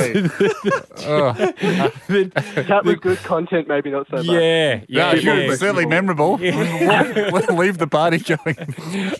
[1.05, 1.33] Oh.
[2.66, 4.27] Chat with good content, maybe not so much.
[4.27, 5.55] yeah, yeah, Yeah, yeah.
[5.55, 6.37] certainly memorable.
[6.38, 8.57] We'll, we'll leave the party going.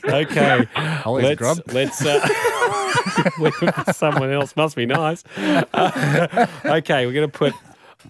[0.05, 0.67] Okay.
[1.05, 1.59] Ollie's let's grub.
[1.73, 4.55] let's uh, someone else.
[4.57, 5.25] Must be nice.
[5.37, 7.55] Uh, okay, we're going to put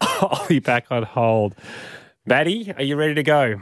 [0.22, 1.54] Ollie back on hold.
[2.26, 3.60] Maddie, are you ready to go?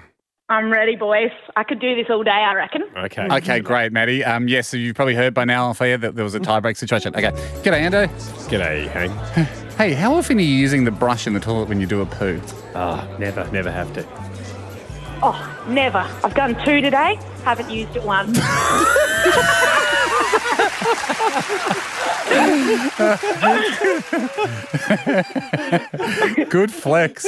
[0.51, 1.31] I'm ready, boys.
[1.55, 2.83] I could do this all day, I reckon.
[2.97, 3.29] Okay.
[3.31, 4.25] Okay, great, Maddie.
[4.25, 6.77] Um, yes, so you've probably heard by now off air that there was a tiebreak
[6.77, 7.15] situation.
[7.15, 7.31] Okay.
[7.63, 8.09] G'day, Ando.
[8.49, 9.57] G'day, Hank.
[9.81, 12.07] Hey, how often are you using the brush in the toilet when you do a
[12.07, 12.39] poo?
[12.75, 14.07] Oh, never, never have to.
[15.23, 16.07] Oh, never.
[16.23, 17.19] I've done two today.
[17.45, 18.39] Haven't used it once.
[26.51, 27.27] Good flex.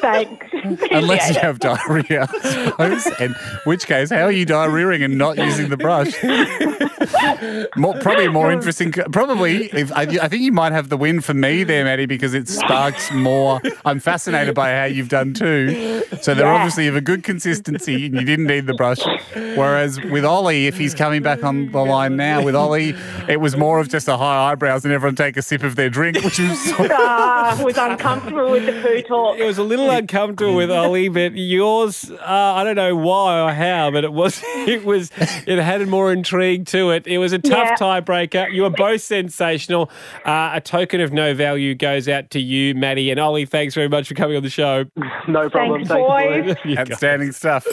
[0.00, 0.46] Thanks.
[0.90, 3.20] Unless you have diarrhea, I suppose.
[3.20, 6.12] In which case, how are you diarrheaing and not using the brush?
[7.76, 8.92] more, probably more interesting.
[8.92, 12.34] Probably, if, I, I think you might have the win for me there, Maddie, because
[12.34, 13.60] it sparks more.
[13.84, 16.02] I'm fascinated by how you've done too.
[16.22, 16.54] So they're Yeah.
[16.54, 19.00] obviously of a good consistency, and you didn't need the brush.
[19.34, 22.94] Whereas with Ollie, if he's coming back on the line now, with Ollie,
[23.28, 25.90] it was more of just a high eyebrows and everyone take a sip of their
[25.90, 26.72] drink, which was.
[27.00, 29.38] Ah, was uncomfortable with the poo talk.
[29.38, 33.52] It was a little uncomfortable with Ollie, but yours, uh, I don't know why or
[33.52, 35.10] how, but it was, it was,
[35.46, 37.06] it had more intrigue to it.
[37.06, 37.76] It was a tough Yeah.
[37.76, 38.52] tiebreaker.
[38.52, 39.90] You were both sensational.
[40.24, 43.46] Uh, a token of no value goes out to you, Maddie and Ollie.
[43.46, 44.84] Thanks very much for coming on the show.
[45.26, 45.84] No problem.
[45.84, 46.44] Thanks, Thanks, boys.
[46.46, 46.56] boys.
[46.64, 46.90] You guys.
[46.90, 47.64] Outstanding stuff.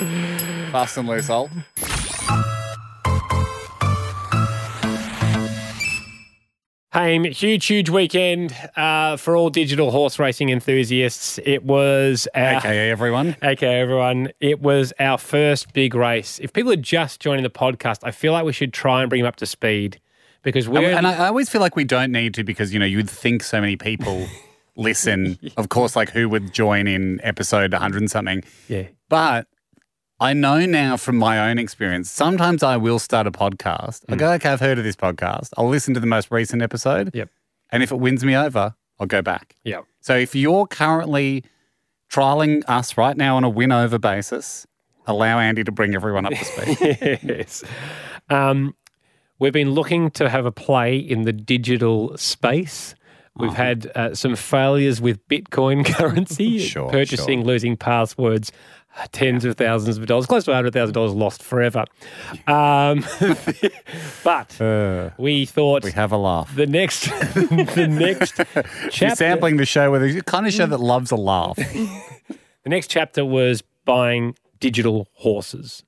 [0.71, 1.49] Fast and loose, Ol.
[6.95, 11.37] Ham, huge, huge weekend uh, for all digital horse racing enthusiasts.
[11.43, 13.35] It was our, AKA everyone.
[13.41, 14.31] AKA everyone.
[14.39, 16.39] It was our first big race.
[16.39, 19.23] If people are just joining the podcast, I feel like we should try and bring
[19.23, 19.99] them up to speed
[20.41, 20.87] because we're.
[20.87, 23.09] And, and I, I always feel like we don't need to because, you know, you'd
[23.09, 24.25] think so many people
[24.77, 25.37] listen.
[25.57, 28.41] Of course, like who would join in episode 100 and something.
[28.69, 28.87] Yeah.
[29.09, 29.47] But
[30.19, 34.05] I know now from my own experience, sometimes I will start a podcast.
[34.07, 35.49] I go, okay, I've heard of this podcast.
[35.57, 37.11] I'll listen to the most recent episode.
[37.13, 37.29] Yep.
[37.71, 39.55] And if it wins me over, I'll go back.
[39.65, 39.85] Yep.
[39.99, 41.43] So if you're currently
[42.09, 44.65] trialing us right now on a win over basis,
[45.05, 47.19] allow Andy to bring everyone up to speed.
[47.21, 47.63] yes.
[48.29, 48.73] Um,
[49.39, 52.95] we've been looking to have a play in the digital space.
[53.37, 53.63] We've Uh-huh.
[53.63, 57.45] had uh, some failures with Bitcoin currency, Sure, purchasing, sure.
[57.47, 58.51] losing passwords,
[59.11, 61.83] tens of thousands of dollars, close to $100,000 lost forever.
[62.47, 63.03] Um,
[64.23, 66.55] but we thought Uh, we have a laugh.
[66.55, 70.65] the next, the next If you're chapter, sampling the show with a kind of show
[70.65, 71.55] that loves a laugh.
[71.57, 75.83] the next chapter was buying digital horses.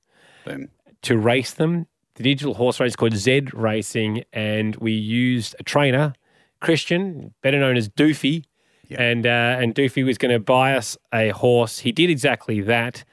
[0.46, 0.70] Then
[1.04, 1.88] to race them.
[2.16, 6.14] The digital horse race called Z Racing, and we used a trainer,
[6.60, 8.44] Christian, better known as Doofy,
[8.92, 11.80] and uh, and Doofy was going to buy us a horse.
[11.80, 13.04] He did exactly that,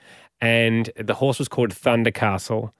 [0.41, 2.73] and the horse was called Thunder Castle.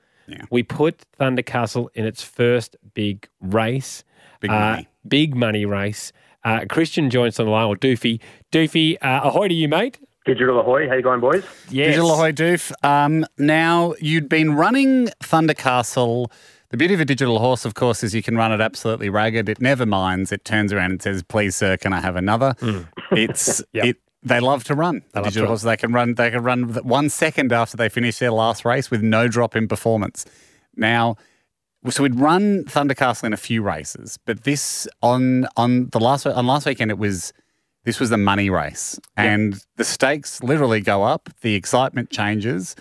[0.51, 4.05] We put Thunder Castle in its first big race,
[4.41, 4.89] Big uh, money.
[5.07, 6.13] big money race.
[6.45, 8.21] Uh, Christian joins on the line, or Doofy.
[8.51, 9.99] Doofy, uh, ahoy to you, mate.
[10.25, 11.45] Digital Ahoy, how you going, boys?
[11.69, 11.89] Yes.
[11.89, 12.73] Digital Ahoy Doof.
[12.83, 16.33] Um, now, you'd been running Thunder Castle.
[16.75, 19.49] The beauty of a digital horse, of course, is you can run it absolutely ragged.
[19.49, 20.33] It never minds.
[20.33, 22.57] It turns around and says, please, sir, can I have another?
[22.59, 22.81] Hmm.
[23.13, 23.99] It's it.
[24.25, 25.03] They love to run.
[25.13, 25.49] The love to digital run.
[25.51, 26.15] horses, they can run.
[26.15, 29.69] They can run one second after they finish their last race with no drop in
[29.69, 30.27] performance.
[30.75, 31.15] Now,
[31.91, 36.45] so we'd run Thundercastle in a few races, but this on on the last on
[36.45, 37.33] last weekend it was
[37.85, 42.75] this was the money race, and the stakes literally go up, the excitement changes,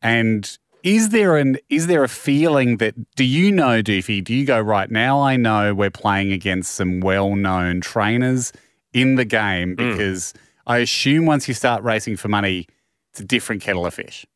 [0.00, 4.22] and is there an is there a feeling that do you know, Doofy?
[4.22, 5.20] Do you go right now?
[5.20, 8.52] I know we're playing against some well known trainers
[8.92, 10.32] in the game because
[10.66, 12.66] I assume once you start racing for money,
[13.10, 14.26] it's a different kettle of fish.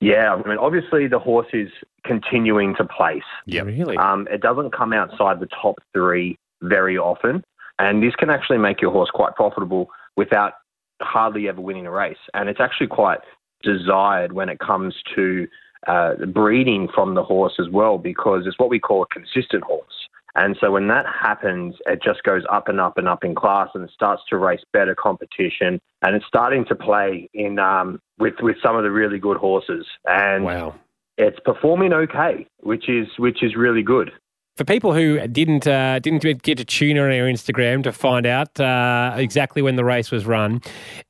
[0.00, 1.68] Yeah, I mean, obviously the horse is
[2.04, 3.22] continuing to place.
[3.46, 3.96] Yeah, really.
[3.98, 7.44] Um, it doesn't come outside the top three very often,
[7.78, 10.54] and this can actually make your horse quite profitable without
[11.02, 12.18] hardly ever winning a race.
[12.34, 13.20] And it's actually quite
[13.62, 15.46] desired when it comes to
[15.86, 20.08] uh, breeding from the horse as well, because it's what we call a consistent horse.
[20.36, 23.68] And so when that happens, it just goes up and up and up in class,
[23.74, 28.34] and it starts to race better competition, and it's starting to play in um, with
[28.40, 29.86] with some of the really good horses.
[30.06, 30.74] And Wow.
[31.18, 34.12] it's performing okay, which is which is really good.
[34.56, 38.26] For people who didn't uh, didn't get to tune in on our Instagram to find
[38.26, 40.60] out uh, exactly when the race was run,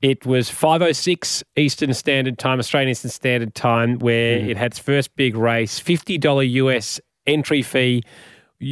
[0.02, 5.16] it was 5:06 Eastern Standard Time, Australian Eastern Standard Time, where it had its first
[5.16, 8.04] big race, fifty dollar US entry fee.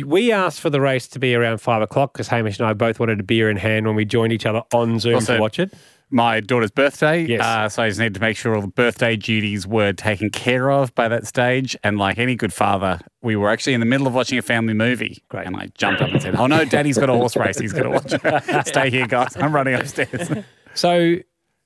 [0.05, 3.01] We asked for the race to be around five o'clock because Hamish and I both
[3.01, 5.59] wanted a beer in hand when we joined each other on Zoom Also- to watch
[5.59, 5.73] it.
[6.11, 7.25] My daughter's birthday.
[7.25, 7.41] Yes.
[7.43, 10.71] Uh, so I just needed to make sure all the birthday duties were taken care
[10.71, 11.77] of by that stage.
[11.85, 14.75] And like any good father, we were actually in the middle of watching a family
[14.75, 15.23] movie.
[15.29, 15.47] Great.
[15.47, 17.59] And I jumped up and said, Oh no, daddy's got a horse race.
[17.59, 18.67] He's going to watch it.
[18.67, 19.37] Stay here, guys.
[19.37, 20.31] I'm running upstairs.
[20.75, 21.17] So,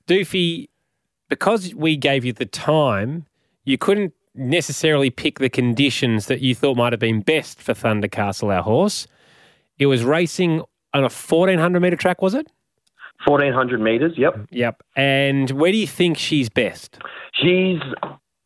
[0.07, 0.69] Doofy,
[1.29, 3.27] because we gave you the time,
[3.63, 8.07] you couldn't necessarily pick the conditions that you thought might have been best for Thunder
[8.07, 9.05] Castle, our horse.
[9.77, 10.61] It was racing
[10.93, 12.47] on a 1400 metre track, was it?
[13.25, 14.13] 1400 meters.
[14.17, 14.47] Yep.
[14.51, 14.83] Yep.
[14.95, 16.97] And where do you think she's best?
[17.33, 17.79] She's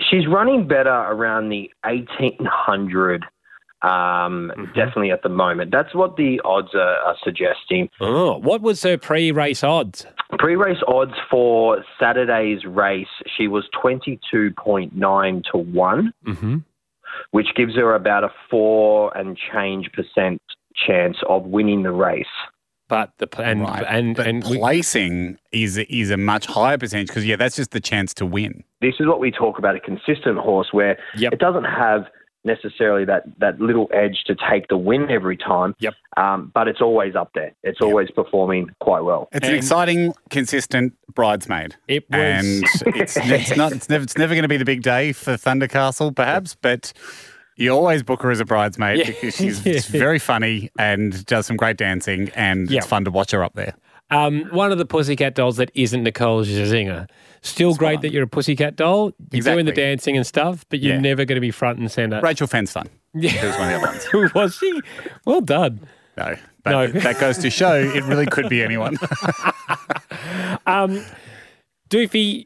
[0.02, 3.26] she's running better around the 1800.
[3.84, 5.72] Um, definitely at the moment.
[5.72, 7.90] That's what the odds are, are suggesting.
[8.02, 10.06] Oh, what was her pre race odds?
[10.40, 16.58] Pre-race odds for Saturday's race, she was 22.9 to 1, Mm-hmm.
[17.32, 20.42] which gives her about a 4 and change percent
[20.76, 22.26] chance of winning the race.
[22.90, 23.84] But the and Right.
[23.88, 27.72] and But and we, placing is is a much higher percentage because yeah, that's just
[27.72, 28.64] the chance to win.
[28.82, 31.34] This is what we talk about a consistent horse where Yep.
[31.34, 32.06] it doesn't have
[32.46, 35.76] necessarily that, that little edge to take the win every time.
[35.80, 35.94] Yep.
[36.16, 37.52] Um, but it's always up there.
[37.64, 39.28] It's always performing quite well.
[39.34, 41.76] It's an exciting, consistent bridesmaid.
[41.90, 44.82] It was- and it's it's not it's never it's never going to be the big
[44.82, 46.94] day for Thunder Castle, perhaps, but
[47.58, 49.06] you always book her as a bridesmaid Yeah.
[49.08, 52.78] because she's very funny and does some great dancing, and Yeah.
[52.78, 53.74] it's fun to watch her up there.
[54.10, 57.10] um, one of the pussycat dolls that isn't Nicole Scherzinger.
[57.42, 59.12] Still great that you're a pussycat doll.
[59.32, 61.02] You're doing the dancing and stuff, but you're Yeah.
[61.02, 62.22] never going to be front and center.
[62.22, 62.88] Rachel Fenstone.
[63.14, 63.32] Yeah.
[63.32, 64.04] Who's one of the other ones.
[64.06, 64.82] Who was she?
[65.26, 65.80] Well done.
[66.18, 66.88] No, But No.
[67.02, 68.98] that goes to show it really could be anyone.
[70.66, 71.04] Um,
[71.90, 72.46] Doofy,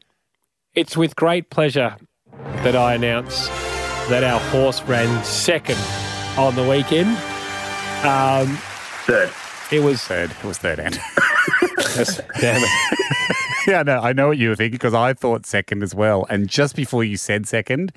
[0.74, 1.96] it's with great pleasure
[2.62, 3.48] that I announce
[4.12, 5.78] that our horse ran second
[6.36, 7.08] on the weekend.
[8.04, 8.58] Um,
[9.06, 9.30] third.
[9.72, 10.30] It was third.
[10.30, 11.00] It was third, Andrew.
[12.38, 13.38] Damn it.
[13.66, 16.26] yeah, no, I know what you were thinking because I thought second as well.
[16.28, 17.90] And just before you said second,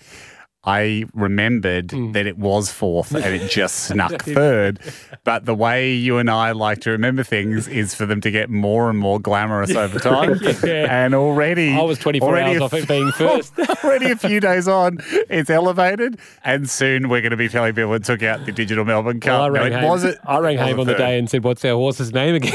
[0.65, 2.11] I remembered Hmm.
[2.13, 4.79] that it was fourth and it just snuck third.
[5.23, 8.49] But the way you and I like to remember things is for them to get
[8.49, 10.39] more and more glamorous over time.
[10.63, 10.87] Yeah.
[11.05, 13.53] And already I was 24 already hours off it being first.
[13.83, 14.97] already a few days on,
[15.29, 16.19] it's elevated.
[16.43, 19.31] And soon we're going to be telling people it took out the Digital Melbourne Cup.
[19.33, 20.17] Well, I rang it Ham, wasn't.
[20.25, 22.53] I rang it Ham on the day and said, "What's our horse's name again?"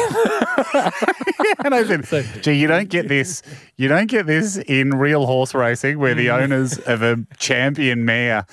[1.65, 3.43] and I said, "Gee, you don't get this.
[3.77, 8.47] You don't get this in real horse racing, where the owners of a champion mare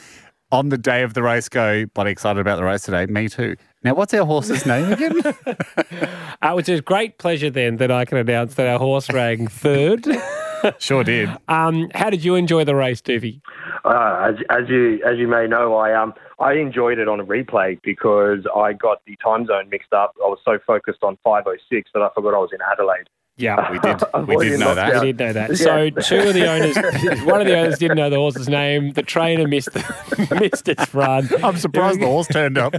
[0.51, 3.05] on the day of the race go, bloody excited about the race today.
[3.05, 3.55] Me too.
[3.83, 5.21] Now, what's our horse's name again?
[6.39, 10.05] Uh, which is great pleasure then that I can announce that our horse rang third.
[10.77, 11.29] sure did.
[11.47, 13.41] Um, how did you enjoy the race, Doofy?
[13.83, 17.25] Uh, as, as you as you may know, I um I enjoyed it on a
[17.25, 20.13] replay because I got the time zone mixed up.
[20.23, 23.09] I was so focused on 5:06 that I forgot I was in Adelaide.
[23.37, 24.01] Yeah, we did.
[24.13, 25.01] Avoiding lockdown.
[25.01, 25.49] We did know that.
[25.51, 25.55] Yeah.
[25.55, 26.75] So two of the owners,
[27.25, 28.93] one of the owners didn't know the horse's name.
[28.93, 31.29] The trainer missed the, missed its run.
[31.43, 32.73] I'm surprised the horse turned up.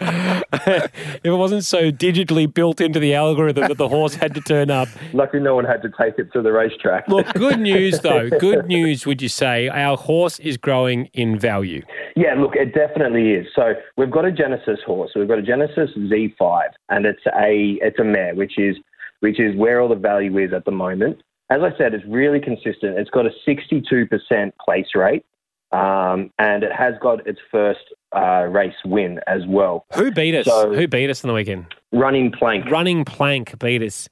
[0.00, 4.70] if it wasn't so digitally built into the algorithm that the horse had to turn
[4.70, 4.88] up.
[5.12, 7.08] Luckily, no one had to take it to the racetrack.
[7.08, 8.30] Look, good news though.
[8.30, 9.68] Good news, would you say?
[9.68, 11.82] Our horse is growing in value.
[12.14, 13.46] Yeah, look, it definitely is.
[13.56, 15.10] So we've got a Genesis horse.
[15.16, 18.76] We've got a Genesis Z5, and it's a it's a mare, which is
[19.20, 21.22] which is where all the value is at the moment.
[21.50, 22.98] As I said, it's really consistent.
[22.98, 25.24] It's got a 62% place rate,
[25.72, 27.80] um, and it has got its first
[28.14, 29.86] uh, race win as well.
[29.94, 30.46] Who beat us?
[30.46, 31.66] So- Who beat us on the weekend?
[31.92, 32.70] Running plank.
[32.70, 34.08] Running plank beat us.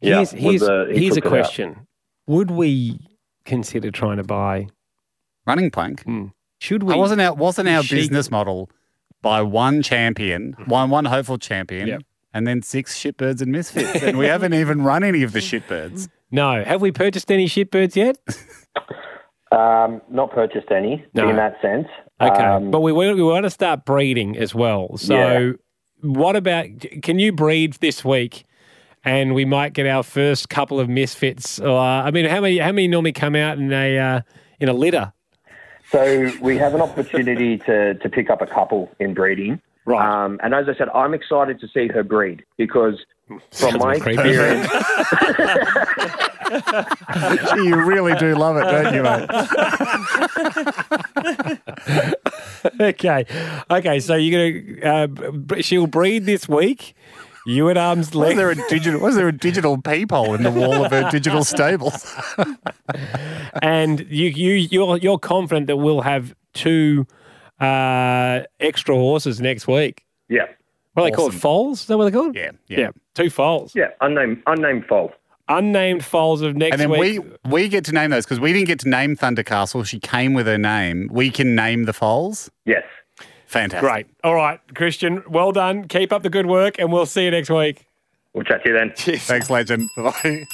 [0.00, 1.44] Yeah, Here's, was, here's, uh, he here's a took it out.
[1.44, 1.86] question:
[2.26, 3.00] Would we
[3.44, 4.68] consider trying to buy?
[5.46, 6.04] Running plank.
[6.60, 6.94] Should we?
[6.94, 8.70] wasn't our wasn't our Sheep- business model
[9.22, 12.02] by one champion, one one hopeful champion, Yep.
[12.34, 16.08] And then six shitbirds and misfits, and we haven't even run any of the shitbirds.
[16.30, 16.62] No.
[16.64, 18.18] Have we purchased any shitbirds yet?
[19.52, 21.28] Um, not purchased any No.
[21.28, 21.86] in that sense.
[22.20, 24.96] Okay, Um, but we want, we want to start breeding as well.
[24.96, 25.52] So, Yeah.
[26.02, 26.66] what about?
[27.02, 28.44] Can you breed this week?
[29.04, 31.60] And we might get our first couple of misfits.
[31.60, 32.58] Uh, I mean, how many?
[32.58, 34.20] How many normally come out in a uh,
[34.58, 35.12] in a litter?
[35.92, 39.60] So we have an opportunity to, to pick up a couple in breeding.
[39.86, 40.24] Right.
[40.24, 43.94] Um, and as I said, I'm excited to see her breed because from Sounds my
[43.94, 44.68] experience,
[47.56, 49.30] you really do love it, don't you, mate?
[52.80, 53.24] okay,
[53.70, 54.00] okay.
[54.00, 55.06] So you're gonna uh,
[55.60, 56.96] she'll breed this week.
[57.46, 58.38] You at arm's length.
[58.38, 58.56] Was length.
[58.56, 59.00] there a digital?
[59.00, 62.12] Was there a digital peephole in the wall of her digital stables?
[63.62, 67.06] and you you you're you're confident that we'll have two
[67.60, 70.04] uh, extra horses next week.
[70.28, 70.46] yeah,
[70.94, 71.30] What are they called?
[71.30, 71.40] Awesome.
[71.40, 71.80] Foals?
[71.80, 72.36] Is that what they're called?
[72.36, 72.90] Yeah, yeah.
[73.14, 73.74] Two foals.
[73.74, 75.12] yeah, unnamed unnamed foal.
[75.48, 77.20] Unnamed foals of next And then week.
[77.44, 79.84] we we get to name those because we didn't get to name Thunder Castle.
[79.84, 81.08] She came with her name.
[81.12, 82.50] We can name the foals.
[82.64, 82.82] Yes.
[83.46, 83.88] Fantastic.
[83.88, 84.06] Great.
[84.24, 85.22] All right, Christian.
[85.30, 85.86] Well done.
[85.86, 87.86] Keep up the good work, and we'll see you next week.
[88.34, 88.92] We'll chat to you then.
[88.96, 89.22] Cheers.
[89.22, 89.88] Thanks, legend.
[89.96, 90.44] Bye.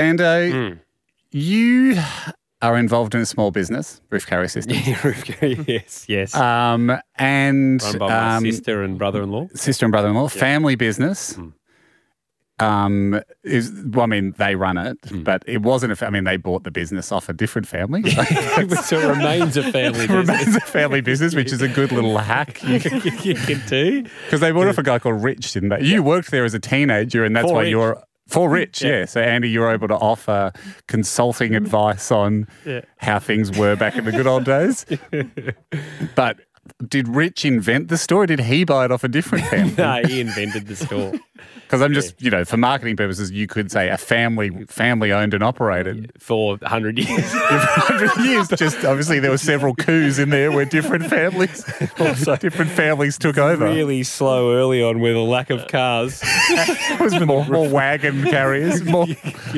[0.00, 0.72] And uh, Hmm.
[1.30, 1.96] you
[2.62, 4.86] are involved in a small business, Roof Carrier Systems.
[5.66, 6.34] yes, yes.
[6.34, 9.48] Um, and Run by um, sister and brother-in-law.
[9.54, 11.34] sister and brother-in-law, family business.
[11.36, 11.48] Hmm.
[12.58, 15.22] Um, is well, I mean, they run it, Hmm.
[15.22, 15.92] but it wasn't.
[15.92, 18.02] A, fa- I mean, they bought the business off a different family.
[18.10, 22.18] so it remains a family It remains a family business, which is a good little
[22.18, 22.62] hack.
[22.62, 22.74] You
[23.22, 24.02] you can do.
[24.26, 25.80] Because they bought it off a guy called Rich, didn't they?
[25.84, 27.70] You worked there as a teenager, and that's For why Rich.
[27.70, 28.82] you're for Rich.
[28.82, 29.00] Yeah.
[29.00, 29.04] Yeah.
[29.06, 30.52] So Andy, you were able to offer
[30.86, 32.80] consulting advice on Yeah.
[32.98, 34.86] how things were back in the good old days.
[36.14, 36.38] but
[36.88, 38.22] did Rich invent the store?
[38.22, 39.74] Or did he buy it off a different family?
[39.76, 41.12] no, he invented the store.
[41.70, 45.34] Because I'm just, you know, for marketing purposes, you could say a family, family owned
[45.34, 47.32] and operated for 100 years.
[47.32, 48.48] 100 years.
[48.48, 51.64] Just obviously there were several coups in there where different families,
[52.00, 53.66] also different families took over.
[53.66, 56.20] really slow early on with a lack of cars.
[56.90, 59.06] It was more, more wagon carriers, more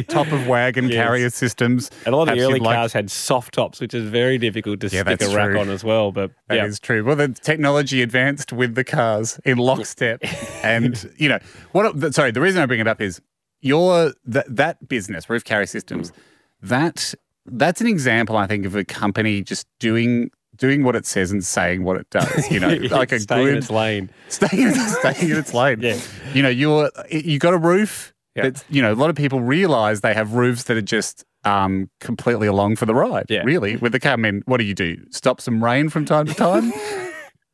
[0.08, 0.94] top of wagon Yes.
[1.06, 1.90] carrier systems.
[2.04, 4.36] And a lot of the early you'd like- cars had soft tops, which is very
[4.36, 5.60] difficult to Yeah, stick a rack true.
[5.60, 6.12] on as well.
[6.12, 7.04] But That is yeah, true.
[7.04, 10.20] Well, the technology advanced with the cars in lockstep,
[10.62, 11.38] and you know
[11.72, 12.01] what?
[12.02, 13.20] The- Sorry, the reason I bring it up is
[13.60, 16.12] your that that business, Roof Carrier Systems,
[16.60, 17.14] that
[17.46, 21.42] that's an example, I think, of a company just doing doing what it says and
[21.44, 22.50] saying what it does.
[22.50, 24.10] You know, like a Staying good in its lane.
[24.28, 25.80] staying, staying in its lane.
[25.80, 25.98] Yeah.
[26.34, 28.12] You know, you're you got a roof.
[28.34, 31.90] That's you know, a lot of people realize they have roofs that are just um,
[32.00, 33.26] completely along for the ride.
[33.28, 33.42] Yeah.
[33.44, 34.12] Really, with the car.
[34.12, 34.96] I mean, what do you do?
[35.10, 36.72] Stop some rain from time to time.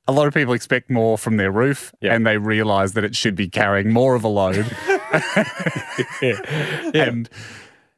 [0.08, 2.14] a lot of people expect more from their roof, Yeah.
[2.14, 4.66] and they realize that it should be carrying more of a load.
[6.22, 6.40] Yeah.
[6.94, 7.28] And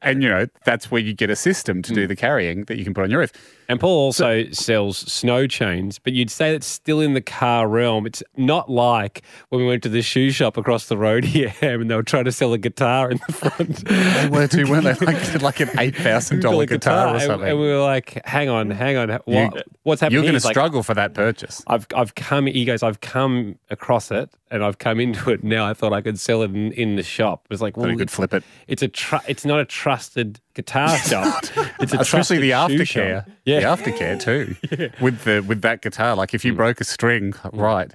[0.02, 2.08] and you know that's where you get a system to do hmm.
[2.08, 3.32] the carrying that you can put on your roof.
[3.68, 8.04] And Paul also sells snow chains, but you'd say that's still in the car realm.
[8.04, 11.88] It's not like when we went to the shoe shop across the road here and
[11.88, 13.84] they were trying to sell a guitar in the front.
[13.86, 14.90] They were too, weren't they?
[15.10, 17.48] Like, like an eight thousand dollar guitar or And- something.
[17.48, 19.10] And we were like, hang on, hang on.
[19.24, 20.14] What, You- what's happening?
[20.14, 21.62] You're going to He's like, struggle for that purchase.
[21.66, 22.46] I've I've come.
[22.46, 22.82] He goes.
[22.82, 25.44] I've come across it, and I've come into it.
[25.44, 27.42] Now I thought I could sell it in, in the shop.
[27.44, 28.42] It was like, well, you could flip it.
[28.66, 31.44] it's a tr- It's not a trusted guitar shop.
[31.80, 33.24] It's a especially the aftercare.
[33.44, 34.54] Yeah, the aftercare too.
[35.00, 37.90] With the with that guitar, like if you broke a string, right,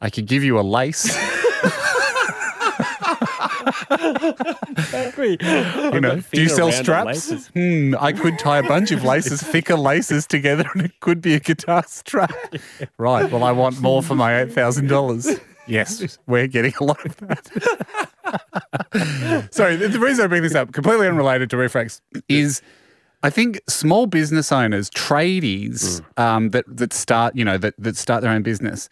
[0.00, 1.04] I could give you a lace.
[3.90, 5.38] exactly.
[5.40, 7.48] You know, do you sell straps?
[7.48, 11.34] Hmm, I could tie a bunch of laces, thicker laces together, and it could be
[11.34, 12.32] a guitar strap.
[12.98, 13.30] Right.
[13.30, 15.28] Well, I want more for my eight thousand dollars.
[15.68, 18.08] Yes, we're getting a lot of that.
[19.52, 22.62] Sorry, the, the reason I bring this up, completely unrelated to roof racks, is
[23.22, 28.22] I think small business owners, tradies um, that that start, you know, that that start
[28.22, 28.88] their own business.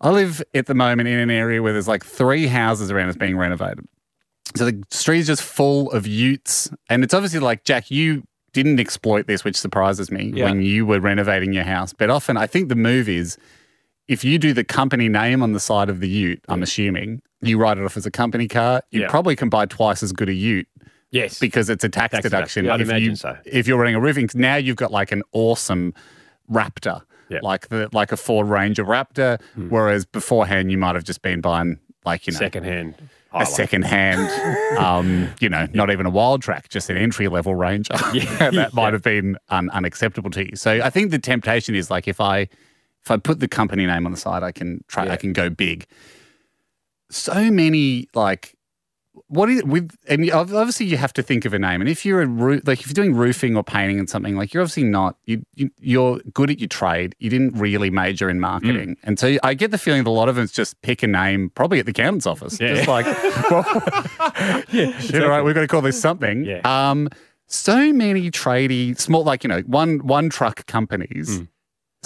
[0.00, 3.16] I live at the moment in an area where there's like three houses around us
[3.16, 3.86] being renovated.
[4.54, 6.70] So the street is just full of utes.
[6.90, 10.44] And it's obviously like, Jack, you didn't exploit this, which surprises me Yeah.
[10.44, 11.94] when you were renovating your house.
[11.94, 13.38] But often I think the move is
[14.08, 17.58] if you do the company name on the side of the ute, I'm assuming, you
[17.58, 19.08] write it off as a company car, you Yeah.
[19.08, 20.68] probably can buy twice as good a ute
[21.10, 21.38] Yes.
[21.38, 22.64] because it's a tax, Tax deduction.
[22.64, 22.70] deduction.
[22.70, 23.36] I'd if imagine you, so.
[23.44, 25.92] If you're running a roofing, now you've got like an awesome
[26.50, 27.40] Raptor, Yeah.
[27.42, 29.40] like the like a Ford Ranger Raptor.
[29.68, 32.94] Whereas beforehand, you might have just been buying like you know secondhand.
[33.32, 34.30] a second hand,
[34.78, 37.94] um, you know, not even a Wildtrak, just an entry level Ranger.
[38.14, 38.50] Yeah.
[38.50, 40.56] that might have been un- unacceptable to you.
[40.56, 42.48] So I think the temptation is like if I
[43.06, 45.48] if I put the company name on the side, I can try, I can go
[45.48, 45.86] big.
[47.10, 48.52] So many like.
[49.28, 52.20] What is with and obviously you have to think of a name, and if you're
[52.22, 55.16] a roo- like if you're doing roofing or painting and something like you're obviously not
[55.24, 57.14] you, you you're good at your trade.
[57.18, 60.28] You didn't really major in marketing, and so I get the feeling that a lot
[60.28, 62.74] of it's just pick a name, probably at the accountant's office, Yeah.
[62.74, 63.06] just like
[63.50, 64.96] well, Yeah.
[65.00, 66.44] Shit, all right, we've got to call this something.
[66.44, 66.60] Yeah.
[66.64, 67.08] Um,
[67.46, 71.40] so many tradie, small, like you know, one one truck companies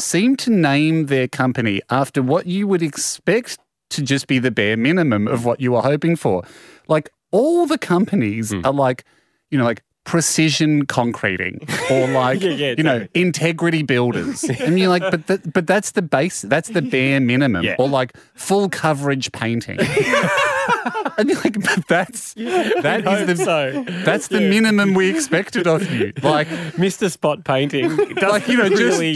[0.00, 3.58] seem to name their company after what you would expect
[3.90, 6.44] to just be the bare minimum of what you were hoping for.
[6.88, 8.64] Like all the companies hmm.
[8.64, 9.04] are like,
[9.50, 14.88] you know, like precision concreting or like Yeah, yeah, you know integrity builders and you're
[14.88, 17.76] like but but that's the base that's the bare minimum Yeah.
[17.78, 19.78] or like full coverage painting
[21.18, 23.84] and you're like but that's that is the so.
[24.04, 27.10] that's the minimum we expected of you like Mr.
[27.10, 29.14] Spot Painting Like, you know, just- really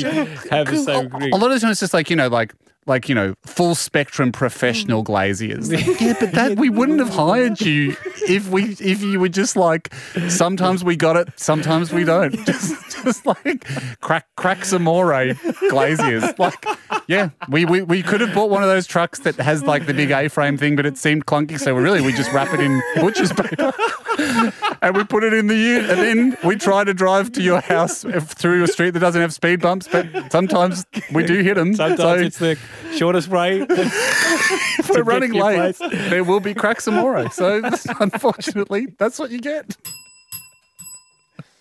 [0.50, 1.10] have the same.
[1.32, 2.54] a lot of times it's just like you know like
[2.86, 5.06] like you know full spectrum professional mm.
[5.06, 5.70] glaziers.
[6.04, 7.96] Yeah but that we wouldn't have hired you
[8.28, 9.92] if we if you were just like
[10.28, 12.34] sometimes we got it sometimes we don't.
[12.46, 13.66] Just just like
[14.00, 15.34] crack crack some more eh,
[15.68, 16.24] glaziers.
[16.38, 16.64] Like
[17.06, 19.94] yeah we, we we could have bought one of those trucks that has like the
[19.94, 22.82] big a-frame thing but it seemed clunky so we really we just wrap it in
[22.96, 23.72] butcher's paper
[24.82, 27.60] and we put it in the ute and then we try to drive to your
[27.60, 31.54] house eh, through a street that doesn't have speed bumps but sometimes we do hit
[31.54, 32.58] them Sometimes it's the
[32.96, 33.60] shortest way.
[33.68, 35.92] if we're running late, place.
[36.10, 37.28] there will be cracks tomorrow.
[37.28, 37.62] So
[38.00, 39.76] unfortunately, that's what you get.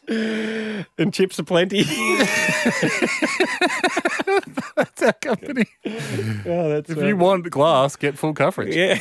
[0.07, 1.84] and chips are plenty.
[4.76, 5.66] That's our company.
[5.86, 8.76] oh, that's If you um, want glass, get full coverage.
[8.76, 8.99] yeah.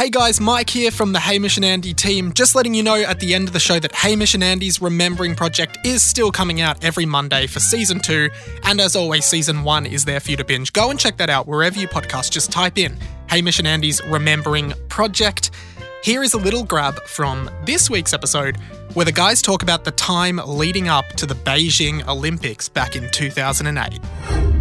[0.00, 2.32] Hey guys, Mike here from the Hamish and Andy team.
[2.32, 5.34] Just letting you know at the end of the show that Hamish and Andy's Remembering
[5.34, 8.30] Project is still coming out every Monday for season two.
[8.64, 10.72] And as always, season one is there for you to binge.
[10.72, 12.30] Go and check that out wherever you podcast.
[12.30, 12.96] Just type in
[13.26, 15.50] Hamish and Andy's Remembering Project.
[16.02, 18.56] Here is a little grab from this week's episode
[18.94, 23.10] where the guys talk about the time leading up to the Beijing Olympics back in
[23.10, 24.00] 2008.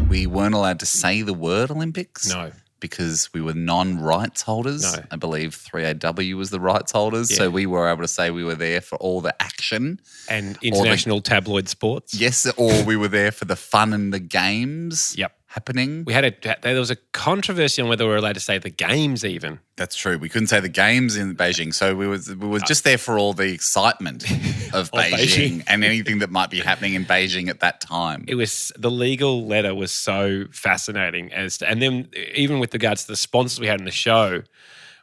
[0.09, 2.27] We weren't allowed to say the word Olympics.
[2.27, 2.51] No.
[2.80, 4.82] Because we were non rights holders.
[4.84, 5.03] No.
[5.11, 7.36] I believe 3AW was the rights holders.
[7.36, 9.99] So we were able to say we were there for all the action.
[10.30, 12.13] And the- international tabloid sports.
[12.13, 15.13] Yes, or we were there for the fun and the games.
[15.17, 15.34] Yep.
[15.50, 16.04] Happening.
[16.06, 18.70] We had a there was a controversy on whether we were allowed to say the
[18.70, 19.60] games even.
[19.78, 20.18] That's true.
[20.18, 23.18] We couldn't say the games in Beijing, so we was we were just there for
[23.18, 24.24] all the excitement
[24.74, 25.64] of Beijing, Beijing.
[25.68, 28.26] and anything that might be happening in Beijing at that time.
[28.28, 33.04] It was the legal letter was so fascinating as to, and then even with regards
[33.04, 34.43] to the sponsors we had in the show,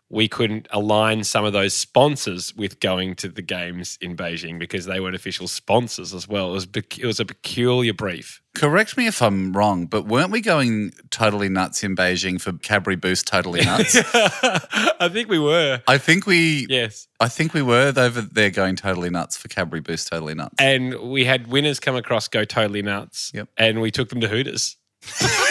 [0.08, 4.86] we couldn't align some of those sponsors with going to the games in Beijing because
[4.86, 6.50] they weren't official sponsors as well.
[6.50, 8.40] It was it was a peculiar brief.
[8.54, 12.96] Correct me if I'm wrong, but weren't we going totally nuts in Beijing for Cadbury
[12.96, 13.96] Boost Totally Nuts?
[14.14, 15.82] I think we were.
[15.88, 17.08] I think we Yes.
[17.18, 20.54] I think we were over there going totally nuts for Cadbury Boost Totally Nuts.
[20.58, 23.32] And we had winners come across go totally nuts.
[23.34, 23.48] Yep.
[23.58, 24.76] And we took them to Hooters.